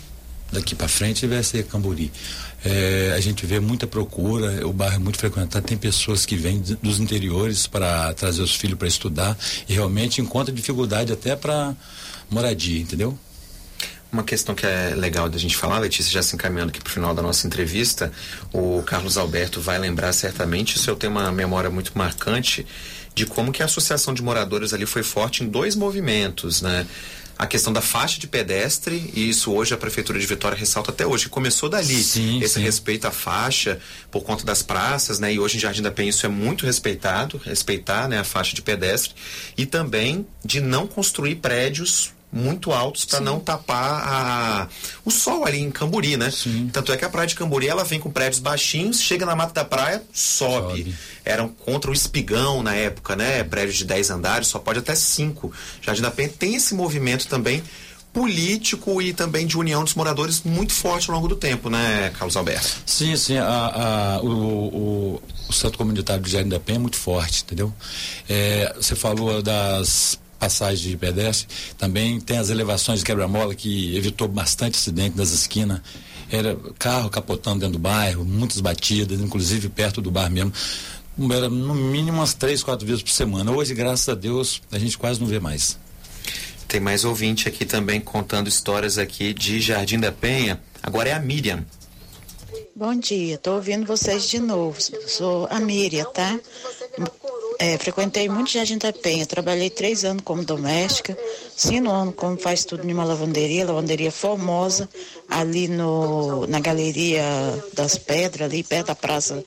daqui 0.51 0.73
para 0.73 0.87
frente 0.87 1.27
vai 1.27 1.43
ser 1.43 1.65
Camburi. 1.65 2.11
É, 2.63 3.13
a 3.15 3.19
gente 3.19 3.45
vê 3.45 3.59
muita 3.59 3.85
procura, 3.85 4.65
o 4.65 4.73
bairro 4.73 4.95
é 4.95 4.99
muito 4.99 5.19
frequentado, 5.19 5.65
tem 5.65 5.77
pessoas 5.77 6.25
que 6.25 6.35
vêm 6.35 6.59
dos 6.81 6.99
interiores 6.99 7.67
para 7.67 8.11
trazer 8.15 8.41
os 8.41 8.55
filhos 8.55 8.77
para 8.77 8.87
estudar 8.87 9.37
e 9.69 9.73
realmente 9.73 10.19
encontra 10.19 10.51
dificuldade 10.51 11.13
até 11.13 11.35
para 11.35 11.75
moradia, 12.29 12.81
entendeu? 12.81 13.15
Uma 14.11 14.23
questão 14.23 14.55
que 14.55 14.65
é 14.65 14.95
legal 14.95 15.29
da 15.29 15.37
gente 15.37 15.55
falar, 15.55 15.77
Letícia, 15.77 16.11
já 16.11 16.23
se 16.23 16.35
encaminhando 16.35 16.69
aqui 16.69 16.79
para 16.79 16.89
o 16.89 16.93
final 16.93 17.13
da 17.13 17.21
nossa 17.21 17.45
entrevista, 17.45 18.11
o 18.51 18.81
Carlos 18.83 19.17
Alberto 19.17 19.61
vai 19.61 19.77
lembrar 19.77 20.13
certamente, 20.13 20.77
isso 20.77 20.89
eu 20.89 20.95
tenho 20.95 21.11
uma 21.11 21.31
memória 21.31 21.69
muito 21.69 21.91
marcante, 21.95 22.65
de 23.15 23.25
como 23.25 23.51
que 23.51 23.61
a 23.61 23.65
associação 23.65 24.13
de 24.13 24.21
moradores 24.21 24.73
ali 24.73 24.85
foi 24.85 25.01
forte 25.01 25.43
em 25.43 25.47
dois 25.47 25.75
movimentos, 25.75 26.61
né? 26.61 26.85
a 27.37 27.45
questão 27.45 27.73
da 27.73 27.81
faixa 27.81 28.19
de 28.19 28.27
pedestre, 28.27 29.11
e 29.13 29.29
isso 29.29 29.51
hoje 29.51 29.73
a 29.73 29.77
Prefeitura 29.77 30.17
de 30.17 30.25
Vitória 30.25 30.57
ressalta 30.57 30.91
até 30.91 31.05
hoje, 31.05 31.27
começou 31.27 31.67
dali, 31.67 32.01
sim, 32.01 32.41
esse 32.41 32.55
sim. 32.55 32.61
respeito 32.61 33.05
à 33.05 33.11
faixa 33.11 33.79
por 34.09 34.23
conta 34.23 34.45
das 34.45 34.61
praças, 34.61 35.19
né? 35.19 35.33
E 35.33 35.39
hoje 35.39 35.57
em 35.57 35.59
Jardim 35.59 35.81
da 35.81 35.91
Penha 35.91 36.09
isso 36.09 36.25
é 36.25 36.29
muito 36.29 36.65
respeitado, 36.65 37.41
respeitar 37.43 38.07
né, 38.07 38.19
a 38.19 38.23
faixa 38.23 38.55
de 38.55 38.61
pedestre, 38.61 39.13
e 39.57 39.65
também 39.65 40.25
de 40.45 40.61
não 40.61 40.87
construir 40.87 41.35
prédios 41.35 42.13
muito 42.35 42.71
altos 42.73 43.05
para 43.05 43.21
não 43.21 43.39
tapar 43.39 44.03
a, 44.05 44.67
o 45.05 45.09
sol 45.09 45.45
ali 45.45 45.59
em 45.59 45.71
Camburi, 45.71 46.17
né? 46.17 46.29
Sim. 46.29 46.69
Tanto 46.71 46.91
é 46.91 46.97
que 46.97 47.05
a 47.05 47.09
praia 47.09 47.27
de 47.27 47.33
Camburi 47.35 47.67
ela 47.67 47.83
vem 47.85 47.99
com 47.99 48.11
prédios 48.11 48.39
baixinhos, 48.39 48.99
chega 48.99 49.25
na 49.25 49.35
mata 49.35 49.53
da 49.53 49.63
praia, 49.65 50.03
sobe. 50.13 50.83
Sobe. 50.83 50.95
Eram 51.23 51.47
contra 51.47 51.89
o 51.89 51.93
espigão 51.93 52.61
na 52.61 52.75
época, 52.75 53.15
né? 53.15 53.43
Prédios 53.43 53.77
de 53.77 53.85
10 53.85 54.09
andares, 54.11 54.47
só 54.49 54.59
pode 54.59 54.79
até 54.79 54.93
5. 54.93 55.51
Jardim 55.81 56.01
da 56.01 56.11
Penha 56.11 56.29
tem 56.29 56.55
esse 56.55 56.75
movimento 56.75 57.25
também 57.27 57.63
político 58.11 59.01
e 59.01 59.11
também 59.13 59.45
de 59.45 59.57
união 59.57 59.83
dos 59.83 59.93
moradores 59.93 60.41
muito 60.43 60.71
forte 60.73 61.09
ao 61.09 61.15
longo 61.17 61.27
do 61.27 61.35
tempo, 61.35 61.69
né, 61.69 62.11
Carlos 62.17 62.37
Alberto? 62.37 62.65
Sim, 62.85 63.15
sim. 63.17 63.37
A, 63.37 63.45
a- 64.17 64.21
o, 64.23 64.27
o, 64.29 65.23
o 65.49 65.53
centro 65.53 65.77
comunitário 65.77 66.23
de 66.23 66.31
Jardim 66.31 66.47
da 66.49 66.59
Penha 66.59 66.77
é 66.77 66.81
muito 66.81 66.95
forte, 66.97 67.43
entendeu? 67.43 67.73
É, 68.29 68.73
você 68.77 68.95
falou 68.95 69.41
das 69.41 70.17
passagens 70.45 70.79
de 70.79 70.95
pedestre, 70.95 71.47
também 71.75 72.19
tem 72.19 72.37
as 72.37 72.51
elevações 72.51 72.99
de 72.99 73.05
quebra-mola 73.05 73.55
que 73.55 73.97
evitou 73.97 74.27
bastante 74.27 74.77
acidente 74.77 75.17
nas 75.17 75.31
esquinas. 75.31 75.81
Era 76.29 76.55
carro 76.77 77.09
capotando 77.09 77.61
dentro 77.61 77.73
do 77.73 77.79
bairro, 77.79 78.23
muitas 78.23 78.59
batidas, 78.59 79.19
inclusive 79.19 79.69
perto 79.69 80.01
do 80.01 80.11
bar 80.11 80.29
mesmo. 80.29 80.53
Era 81.31 81.49
no 81.49 81.73
mínimo 81.73 82.19
umas 82.19 82.35
três, 82.35 82.61
quatro 82.61 82.85
vezes 82.85 83.01
por 83.01 83.11
semana. 83.11 83.51
Hoje, 83.51 83.73
graças 83.73 84.07
a 84.07 84.13
Deus, 84.13 84.61
a 84.71 84.77
gente 84.77 84.97
quase 84.97 85.19
não 85.19 85.27
vê 85.27 85.39
mais. 85.39 85.79
Tem 86.67 86.79
mais 86.79 87.05
ouvinte 87.05 87.47
aqui 87.47 87.65
também 87.65 87.99
contando 87.99 88.47
histórias 88.47 88.99
aqui 88.99 89.33
de 89.33 89.59
Jardim 89.59 89.99
da 89.99 90.11
Penha. 90.11 90.61
Agora 90.83 91.09
é 91.09 91.13
a 91.13 91.19
Miriam. 91.19 91.65
Bom 92.75 92.93
dia, 92.93 93.35
estou 93.35 93.55
ouvindo 93.55 93.85
vocês 93.85 94.27
de 94.27 94.37
novo. 94.37 94.77
Sou 95.07 95.47
a 95.49 95.59
Miriam, 95.59 96.05
tá? 96.11 96.39
É, 97.57 97.77
frequentei 97.77 98.27
muito 98.27 98.51
Jardim 98.51 98.77
da 98.77 98.91
Penha, 98.91 99.25
trabalhei 99.25 99.69
três 99.69 100.03
anos 100.03 100.23
como 100.23 100.43
doméstica, 100.43 101.17
cinco 101.55 101.89
anos 101.89 102.13
como 102.15 102.37
faz 102.37 102.65
tudo 102.65 102.83
numa 102.83 103.03
lavanderia, 103.05 103.65
lavanderia 103.65 104.11
formosa, 104.11 104.89
ali 105.29 105.67
no, 105.67 106.45
na 106.47 106.59
Galeria 106.59 107.23
das 107.73 107.97
Pedras, 107.97 108.49
ali 108.49 108.61
perto 108.61 108.87
da 108.87 108.95
Praça 108.95 109.43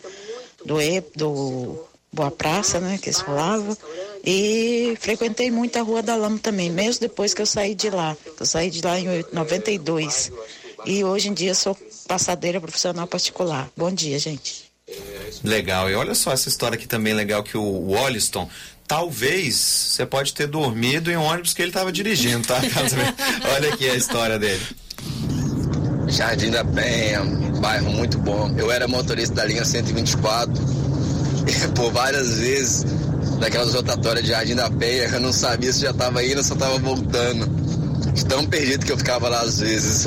do, 0.65 0.81
e, 0.81 1.03
do 1.15 1.85
Boa 2.11 2.31
Praça, 2.31 2.81
né, 2.81 2.99
que 3.01 3.11
eles 3.11 3.21
falavam. 3.21 3.77
E 4.25 4.97
frequentei 5.01 5.51
muito 5.51 5.79
a 5.79 5.83
Rua 5.83 6.03
da 6.03 6.17
Lama 6.17 6.39
também, 6.39 6.71
mesmo 6.71 7.01
depois 7.03 7.35
que 7.35 7.43
eu 7.43 7.47
saí 7.47 7.75
de 7.75 7.91
lá. 7.91 8.17
Eu 8.41 8.47
saí 8.47 8.71
de 8.71 8.81
lá 8.83 8.99
em 8.99 9.09
oit- 9.09 9.35
92. 9.35 10.33
E 10.87 11.05
hoje 11.05 11.29
em 11.29 11.35
dia 11.35 11.55
sou 11.55 11.77
passadeira 12.07 12.61
profissional 12.61 13.07
particular. 13.07 13.71
Bom 13.77 13.91
dia, 13.91 14.19
gente. 14.19 14.68
Legal. 15.45 15.91
E 15.91 15.95
olha 15.95 16.15
só 16.15 16.33
essa 16.33 16.49
história 16.49 16.77
aqui 16.77 16.87
também 16.87 17.15
legal 17.15 17.43
que 17.43 17.57
o 17.57 17.87
Wollaston. 17.87 18.49
Talvez 18.87 19.55
você 19.55 20.07
pode 20.07 20.33
ter 20.33 20.47
dormido 20.47 21.11
em 21.11 21.17
um 21.17 21.23
ônibus 21.23 21.53
que 21.53 21.61
ele 21.61 21.71
estava 21.71 21.93
dirigindo, 21.93 22.47
tá? 22.47 22.59
Olha 23.55 23.75
aqui 23.75 23.89
a 23.89 23.95
história 23.95 24.39
dele. 24.39 24.63
Jardim 26.09 26.51
da 26.51 26.65
Penha, 26.65 27.23
bairro 27.61 27.91
muito 27.91 28.17
bom. 28.19 28.51
Eu 28.57 28.73
era 28.73 28.89
motorista 28.89 29.35
da 29.35 29.45
linha 29.45 29.63
124 29.63 30.55
e 31.47 31.69
por 31.73 31.93
várias 31.93 32.39
vezes 32.39 32.87
daquelas 33.39 33.75
rotatórias 33.75 34.25
de 34.25 34.31
Jardim 34.31 34.55
da 34.55 34.71
Penha 34.71 35.05
eu 35.05 35.21
não 35.21 35.35
sabia 35.35 35.71
se 35.71 35.83
já 35.83 35.91
estava 35.91 36.25
indo 36.25 36.39
ou 36.39 36.43
se 36.43 36.51
eu 36.51 36.55
estava 36.55 36.79
voltando. 36.79 37.47
De 38.15 38.25
tão 38.25 38.47
perdido 38.47 38.87
que 38.87 38.93
eu 38.93 38.97
ficava 38.97 39.29
lá 39.29 39.43
às 39.43 39.61
vezes. 39.61 40.07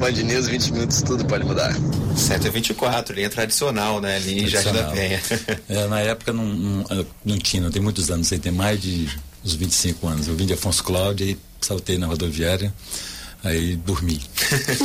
Band 0.00 0.10
News, 0.10 0.48
20 0.48 0.72
minutos, 0.72 1.02
tudo 1.02 1.24
pode 1.24 1.44
mudar. 1.44 1.72
124, 2.16 3.14
linha 3.14 3.30
tradicional, 3.30 4.00
né? 4.00 4.16
Ali 4.16 4.44
em 4.44 4.46
Jardim 4.46 4.72
da 4.72 4.84
Penha. 4.84 5.20
É, 5.68 5.86
na 5.88 6.00
época 6.00 6.32
não, 6.32 6.44
não, 6.44 7.06
não 7.24 7.38
tinha, 7.38 7.62
não 7.62 7.70
tem 7.70 7.82
muitos 7.82 8.10
anos, 8.10 8.32
aí 8.32 8.38
tem 8.38 8.52
mais 8.52 8.80
de 8.80 9.08
uns 9.44 9.54
25 9.54 10.06
anos. 10.06 10.28
Eu 10.28 10.34
vim 10.34 10.46
de 10.46 10.52
Afonso 10.52 10.82
Cláudio 10.82 11.26
e 11.26 11.38
saltei 11.60 11.98
na 11.98 12.06
rodoviária, 12.06 12.72
aí 13.42 13.76
dormi. 13.76 14.20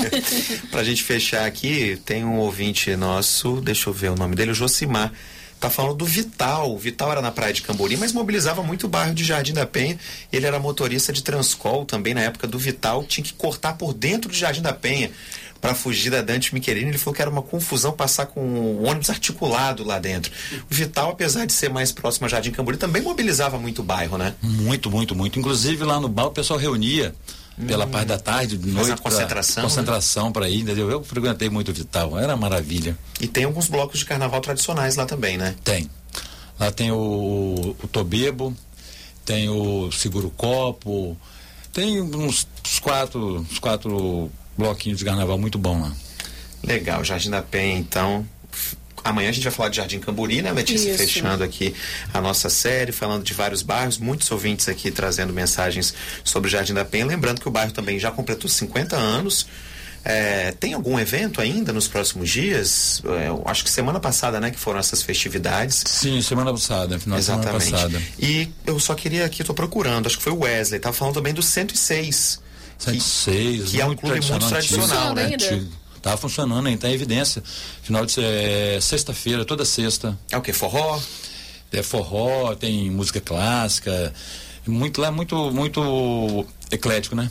Pra 0.71 0.83
gente 0.83 1.03
fechar 1.03 1.45
aqui, 1.45 2.00
tem 2.05 2.24
um 2.24 2.38
ouvinte 2.38 2.95
nosso, 2.95 3.62
deixa 3.62 3.89
eu 3.89 3.93
ver 3.93 4.12
o 4.12 4.15
nome 4.15 4.36
dele, 4.36 4.51
o 4.51 4.55
Josimar. 4.55 5.12
Tá 5.59 5.69
falando 5.69 5.95
do 5.95 6.05
Vital. 6.05 6.74
O 6.74 6.77
Vital 6.77 7.12
era 7.12 7.21
na 7.21 7.31
praia 7.31 7.51
de 7.51 7.62
Cambori, 7.62 7.98
mas 7.98 8.13
mobilizava 8.13 8.63
muito 8.63 8.86
o 8.86 8.89
bairro 8.89 9.13
de 9.13 9.25
Jardim 9.25 9.51
da 9.51 9.65
Penha. 9.65 10.00
Ele 10.31 10.45
era 10.45 10.57
motorista 10.57 11.12
de 11.12 11.21
Transcol 11.21 11.86
também 11.86 12.13
na 12.13 12.21
época 12.21 12.48
do 12.48 12.57
Vital. 12.57 13.03
Tinha 13.03 13.25
que 13.25 13.33
cortar 13.33 13.74
por 13.74 13.93
dentro 13.93 14.31
de 14.31 14.39
Jardim 14.39 14.62
da 14.62 14.71
Penha 14.71 15.12
para 15.61 15.75
fugir 15.75 16.09
da 16.09 16.21
Dante 16.21 16.53
Miquelini. 16.53 16.89
Ele 16.89 16.97
falou 16.97 17.13
que 17.13 17.21
era 17.21 17.29
uma 17.29 17.41
confusão 17.41 17.91
passar 17.91 18.27
com 18.27 18.39
o 18.41 18.83
ônibus 18.85 19.09
articulado 19.09 19.83
lá 19.83 19.99
dentro. 19.99 20.31
O 20.69 20.73
Vital, 20.73 21.11
apesar 21.11 21.45
de 21.45 21.53
ser 21.53 21.69
mais 21.69 21.91
próximo 21.91 22.25
a 22.25 22.29
Jardim 22.29 22.51
Cambori, 22.51 22.77
também 22.77 23.01
mobilizava 23.01 23.57
muito 23.59 23.79
o 23.81 23.83
bairro, 23.83 24.17
né? 24.17 24.33
Muito, 24.41 24.89
muito, 24.89 25.15
muito. 25.15 25.38
Inclusive 25.39 25.84
lá 25.84 25.99
no 25.99 26.07
bar 26.07 26.27
o 26.27 26.31
pessoal 26.31 26.57
reunia 26.60 27.13
pela 27.67 27.86
parte 27.86 28.07
da 28.07 28.17
tarde, 28.17 28.57
de 28.57 28.69
noite. 28.69 28.91
uma 28.91 28.95
pra- 28.97 29.12
concentração, 29.12 29.63
né? 29.63 29.69
Concentração 29.69 30.31
para 30.31 30.47
ir, 30.49 30.62
entendeu? 30.62 30.89
Eu 30.89 31.03
frequentei 31.03 31.49
muito 31.49 31.71
o 31.71 31.73
Vital, 31.73 32.17
era 32.17 32.38
maravilha. 32.38 32.97
E 33.19 33.27
tem 33.27 33.43
alguns 33.43 33.67
blocos 33.67 33.99
de 33.99 34.05
carnaval 34.05 34.39
tradicionais 34.39 34.95
lá 34.95 35.05
também, 35.05 35.38
né? 35.38 35.55
Tem. 35.63 35.89
Lá 36.57 36.71
tem 36.71 36.91
o, 36.91 37.75
o 37.84 37.88
Tobebo, 37.88 38.55
tem 39.25 39.49
o 39.49 39.91
Seguro 39.91 40.29
Copo, 40.38 41.17
tem 41.73 42.01
uns, 42.01 42.47
uns 42.65 42.79
quatro, 42.79 43.39
uns 43.41 43.60
quatro 43.60 44.31
bloquinhos 44.60 45.00
de 45.00 45.06
carnaval 45.06 45.38
muito 45.38 45.58
bom 45.58 45.82
lá. 45.82 45.91
Legal, 46.63 47.04
Jardim 47.04 47.30
da 47.30 47.41
Penha, 47.41 47.80
então. 47.80 48.28
Amanhã 49.04 49.30
a 49.30 49.32
gente 49.32 49.43
vai 49.43 49.54
falar 49.54 49.69
de 49.69 49.78
Jardim 49.78 50.00
Camburi, 50.00 50.41
né, 50.41 50.52
Letícia? 50.52 50.89
Isso. 50.89 50.98
Fechando 50.98 51.41
aqui 51.43 51.74
a 52.13 52.19
nossa 52.19 52.50
série, 52.50 52.91
falando 52.91 53.24
de 53.24 53.34
vários 53.34 53.62
bairros, 53.62 53.98
muitos 53.98 54.30
ouvintes 54.30 54.67
aqui 54.67 54.91
trazendo 54.91 55.32
mensagens 55.32 55.93
sobre 56.24 56.50
o 56.50 56.52
Jardim 56.52 56.74
da 56.74 56.84
Penha. 56.84 57.06
Lembrando 57.06 57.39
que 57.39 57.48
o 57.48 57.52
bairro 57.52 57.72
também 57.72 57.98
já 57.98 58.12
completou 58.12 58.50
50 58.50 58.95
anos. 58.98 59.48
É, 60.04 60.52
tem 60.54 60.74
algum 60.74 60.98
evento 61.00 61.41
ainda 61.41 61.74
nos 61.74 61.88
próximos 61.88 62.30
dias? 62.30 63.02
É, 63.06 63.28
eu 63.28 63.41
acho 63.45 63.63
que 63.63 63.69
semana 63.69 64.00
passada, 64.00 64.39
né, 64.39 64.52
que 64.52 64.60
foram 64.60 64.80
essas 64.80 65.02
festividades. 65.02 65.84
Sim, 65.86 66.22
semana 66.22 66.52
passada, 66.52 67.00
final 67.00 67.19
de 67.19 67.26
semana 67.26 67.43
Exatamente. 67.43 67.72
passada. 67.72 68.02
E 68.19 68.50
eu 68.65 68.80
só 68.80 68.95
queria 68.95 69.26
aqui, 69.26 69.43
tô 69.43 69.54
procurando, 69.54 70.08
acho 70.08 70.17
que 70.17 70.24
foi 70.24 70.34
o 70.34 70.39
Wesley, 70.39 70.80
tava 70.80 70.95
falando 70.95 71.15
também 71.15 71.34
do 71.34 71.41
106. 71.41 72.41
106, 72.79 73.71
que 73.71 73.81
é 73.81 73.85
um 73.85 73.95
clube 73.95 74.19
muito 74.25 74.47
tradicional, 74.47 75.13
né? 75.13 75.25
antigo. 75.25 75.69
Tá 76.01 76.15
funcionando 76.15 76.65
ainda, 76.65 76.81
tá 76.81 76.89
em 76.89 76.93
evidência. 76.93 77.43
Final 77.83 78.05
de 78.05 78.15
é, 78.23 78.79
sexta-feira, 78.81 79.43
toda 79.43 79.65
sexta. 79.65 80.17
É 80.31 80.37
o 80.37 80.41
que? 80.41 80.53
Forró? 80.53 80.99
É 81.71 81.83
forró, 81.83 82.55
tem 82.55 82.89
música 82.89 83.19
clássica. 83.19 84.13
Muito 84.65 85.01
lá, 85.01 85.07
é 85.07 85.11
muito, 85.11 85.51
muito 85.51 86.45
eclético, 86.71 87.15
né? 87.15 87.29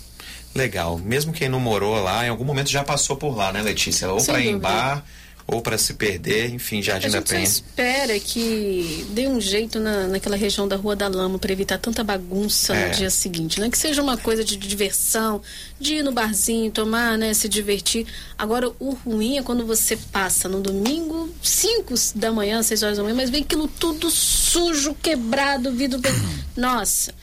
Legal. 0.55 0.99
Mesmo 0.99 1.33
quem 1.33 1.49
não 1.49 1.61
morou 1.61 2.01
lá, 2.03 2.27
em 2.27 2.29
algum 2.29 2.45
momento 2.45 2.69
já 2.69 2.85
passou 2.85 3.17
por 3.17 3.37
lá, 3.37 3.53
né, 3.53 3.63
Letícia? 3.63 4.11
Ou 4.11 4.21
Sem 4.21 4.35
para 4.35 4.45
ir 4.45 4.49
em 4.49 4.59
bar, 4.59 5.05
ou 5.51 5.63
para 5.63 5.79
se 5.79 5.95
perder, 5.95 6.51
enfim, 6.53 6.83
Jardim 6.83 7.07
A 7.07 7.11
da 7.11 7.23
Penha. 7.23 7.43
espera 7.43 8.21
que 8.21 9.07
dê 9.13 9.27
um 9.27 9.41
jeito 9.41 9.81
na, 9.81 10.07
naquela 10.07 10.37
região 10.37 10.69
da 10.69 10.77
Rua 10.77 10.95
da 10.95 11.09
Lama 11.09 11.39
para 11.39 11.51
evitar 11.51 11.79
tanta 11.79 12.05
bagunça 12.05 12.75
É. 12.77 12.89
no 12.91 12.95
dia 12.95 13.09
seguinte, 13.09 13.59
né? 13.59 13.71
Que 13.71 13.79
seja 13.79 14.03
uma 14.03 14.19
coisa 14.19 14.45
de 14.45 14.59
diversão, 14.59 15.41
de 15.81 15.95
ir 15.95 16.03
no 16.05 16.13
barzinho, 16.13 16.71
tomar, 16.71 17.17
né? 17.17 17.33
Se 17.33 17.49
divertir. 17.49 18.07
Agora, 18.37 18.71
o 18.79 18.91
ruim 18.91 19.39
é 19.39 19.43
quando 19.43 19.65
você 19.65 19.97
passa 19.97 20.51
no 20.51 20.61
domingo, 20.61 21.31
5 21.43 21.95
da 22.15 22.31
manhã, 22.31 22.63
6 22.63 22.83
horas 22.83 22.97
da 22.99 23.03
manhã, 23.03 23.15
mas 23.17 23.31
vem 23.31 23.43
aquilo 23.43 23.67
tudo 23.67 24.11
sujo, 24.11 24.95
quebrado, 25.03 25.73
vidro... 25.73 25.99
Nossa, 26.55 27.15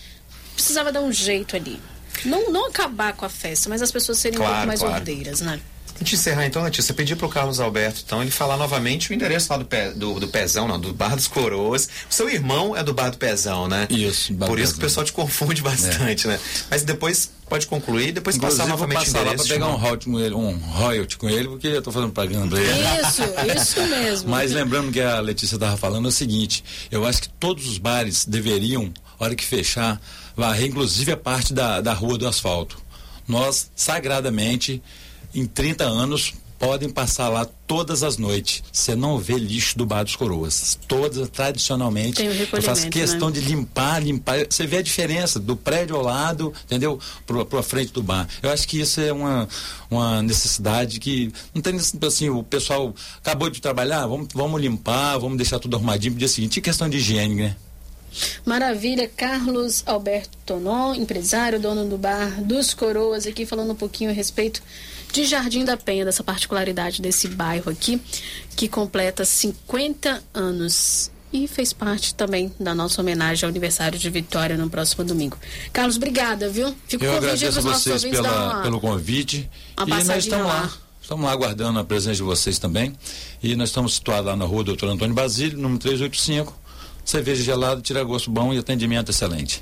precisava 0.56 0.92
dar 0.92 1.02
um 1.02 1.12
jeito 1.12 1.56
ali. 1.56 1.80
Não, 2.26 2.52
não 2.52 2.66
acabar 2.70 3.14
com 3.14 3.24
a 3.24 3.30
festa, 3.30 3.70
mas 3.70 3.84
as 3.84 3.92
pessoas 3.92 4.18
serem 4.18 4.40
um 4.40 4.42
Claro, 4.42 4.54
pouco 4.56 4.68
mais 4.68 4.80
claro. 4.80 4.96
ordeiras, 4.96 5.42
né? 5.42 5.60
A 5.96 6.00
gente 6.00 6.16
encerrar 6.16 6.46
então, 6.46 6.62
Letícia, 6.62 6.94
pedir 6.94 7.16
pro 7.16 7.30
Carlos 7.30 7.62
Alberto, 7.62 8.04
então, 8.06 8.22
ele 8.22 8.30
falar 8.30 8.58
novamente 8.58 9.12
o 9.12 9.14
endereço 9.14 9.48
lá 9.50 9.58
do, 9.58 9.64
pé, 9.64 9.92
do, 9.92 10.20
do 10.20 10.28
Pezão, 10.28 10.68
não, 10.68 10.78
do 10.78 10.94
Bar 10.94 11.16
dos 11.16 11.28
Coroas. 11.28 11.88
O 12.10 12.14
seu 12.14 12.30
irmão 12.30 12.76
é 12.76 12.84
do 12.84 12.94
Bar 12.94 13.12
do 13.12 13.18
Pezão, 13.18 13.70
né? 13.70 13.88
Isso, 13.90 14.34
Bar 14.34 14.48
do 14.48 14.50
Por 14.50 14.60
isso 14.60 14.74
que 14.74 14.80
o 14.80 14.82
pessoal 14.82 15.06
te 15.06 15.14
confunde 15.14 15.62
bastante, 15.62 16.28
né? 16.28 16.38
Mas 16.70 16.84
depois 16.84 17.32
pode 17.48 17.66
concluir, 17.68 18.12
depois 18.12 18.36
Inclusive, 18.36 18.60
passar 18.62 18.74
eu 18.74 18.78
vou 18.78 18.88
novamente 18.88 19.10
o 19.10 19.14
passar 19.14 19.26
lá 19.26 19.36
para 19.36 19.44
pegar 19.46 19.68
de 19.68 19.72
um 19.72 19.76
royalty 19.78 20.06
com 20.06 20.20
ele, 20.20 20.36
um 20.36 20.58
royalty 20.58 21.18
com 21.18 21.30
ele, 21.30 21.48
porque 21.48 21.68
eu 21.68 21.82
tô 21.82 21.92
fazendo 21.94 22.12
propaganda 22.12 22.56
pra 22.56 22.60
ele. 22.60 23.02
Isso, 23.02 23.22
isso 23.56 23.88
mesmo. 23.88 24.30
Mas 24.30 24.52
lembrando 24.52 24.92
que 24.92 25.00
a 25.00 25.22
Letícia 25.22 25.56
estava 25.56 25.78
falando 25.78 26.06
é 26.06 26.10
o 26.10 26.12
seguinte, 26.12 26.62
eu 26.92 27.06
acho 27.06 27.22
que 27.22 27.30
todos 27.30 27.68
os 27.70 27.78
bares 27.78 28.26
deveriam, 28.26 28.92
hora 29.18 29.34
que 29.34 29.46
fechar, 29.46 30.02
varrer 30.36 30.68
inclusive 30.68 31.14
a 31.14 31.18
parte 31.18 31.54
da, 31.54 31.80
da 31.80 31.94
rua 31.94 32.18
do 32.18 32.28
asfalto. 32.28 32.84
Nós, 33.28 33.72
sagradamente, 33.76 34.84
em 35.36 35.46
30 35.46 35.84
anos, 35.84 36.34
podem 36.58 36.90
passar 36.90 37.30
lá 37.30 37.46
todas 37.68 38.02
as 38.02 38.18
noites. 38.18 38.64
Você 38.72 38.96
não 38.96 39.18
vê 39.18 39.36
lixo 39.36 39.78
do 39.78 39.86
Bar 39.86 40.04
dos 40.04 40.16
Coroas. 40.16 40.78
Todas, 40.88 41.30
tradicionalmente. 41.30 42.24
Eu 42.24 42.34
faço 42.34 42.86
recolhimento, 42.86 42.90
questão 42.90 43.30
né? 43.30 43.34
de 43.34 43.42
limpar, 43.42 44.02
limpar. 44.02 44.46
Você 44.50 44.66
vê 44.66 44.78
a 44.78 44.82
diferença 44.82 45.40
do 45.40 45.56
prédio 45.56 45.96
ao 45.96 46.02
lado, 46.02 46.54
entendeu? 46.64 47.00
Pro, 47.26 47.46
pro 47.46 47.62
frente 47.62 47.92
do 47.92 48.02
bar. 48.02 48.28
Eu 48.42 48.50
acho 48.50 48.68
que 48.68 48.80
isso 48.80 49.02
é 49.02 49.12
uma, 49.12 49.48
uma 49.90 50.24
necessidade 50.24 51.00
que 51.00 51.32
não 51.54 51.62
tem 51.62 51.76
assim, 51.76 52.30
o 52.30 52.44
pessoal 52.44 52.94
acabou 53.18 53.50
de 53.50 53.62
trabalhar, 53.62 54.08
vamos, 54.08 54.28
vamos 54.34 54.62
limpar, 54.62 55.18
vamos 55.18 55.38
deixar 55.38 55.60
tudo 55.60 55.76
arrumadinho 55.76 56.14
pro 56.14 56.20
dia 56.20 56.28
seguinte. 56.28 56.58
E 56.58 56.62
questão 56.62 56.90
de 56.90 56.98
higiene, 56.98 57.36
né? 57.36 57.56
Maravilha, 58.46 59.10
Carlos 59.10 59.84
Alberto 59.86 60.38
Tonon, 60.46 60.96
empresário, 60.96 61.60
dono 61.60 61.86
do 61.86 61.98
bar 61.98 62.42
dos 62.42 62.74
Coroas, 62.74 63.28
aqui 63.28 63.46
falando 63.46 63.74
um 63.74 63.76
pouquinho 63.76 64.10
a 64.10 64.14
respeito 64.14 64.64
de 65.16 65.24
Jardim 65.24 65.64
da 65.64 65.78
Penha, 65.78 66.04
dessa 66.04 66.24
particularidade 66.24 67.02
desse 67.02 67.30
bairro 67.30 67.72
aqui, 67.72 68.02
que 68.54 68.68
completa 68.68 69.24
50 69.24 70.22
anos 70.34 71.10
e 71.32 71.48
fez 71.48 71.72
parte 71.72 72.14
também 72.14 72.52
da 72.60 72.76
nossa 72.76 73.02
homenagem 73.02 73.46
ao 73.46 73.50
aniversário 73.50 73.98
de 73.98 74.10
Vitória 74.10 74.58
no 74.58 74.70
próximo 74.70 75.06
domingo. 75.06 75.38
Carlos, 75.72 75.96
obrigada, 75.96 76.50
viu? 76.50 76.76
Fico 76.86 77.06
Eu 77.06 77.16
agradeço 77.16 77.60
a 77.60 77.62
vocês 77.62 78.04
pela, 78.04 78.56
uma, 78.56 78.64
pelo 78.64 78.80
convite 78.82 79.50
e 79.80 79.90
nós 79.90 80.10
estamos 80.18 80.48
lá. 80.48 80.70
Estamos 81.02 81.26
lá 81.26 81.32
aguardando 81.32 81.80
a 81.80 81.84
presença 81.84 82.16
de 82.16 82.24
vocês 82.24 82.60
também. 82.60 82.94
E 83.42 83.56
nós 83.56 83.70
estamos 83.70 83.96
situados 83.96 84.26
lá 84.26 84.36
na 84.36 84.44
rua 84.44 84.66
Doutor 84.66 84.90
Antônio 84.90 85.16
Basílio, 85.16 85.58
número 85.58 85.80
385. 85.80 86.54
Cerveja 87.06 87.44
gelada, 87.44 87.82
tira 87.82 88.04
gosto 88.04 88.32
bom 88.32 88.54
e 88.54 88.58
atendimento 88.58 89.12
excelente. 89.12 89.54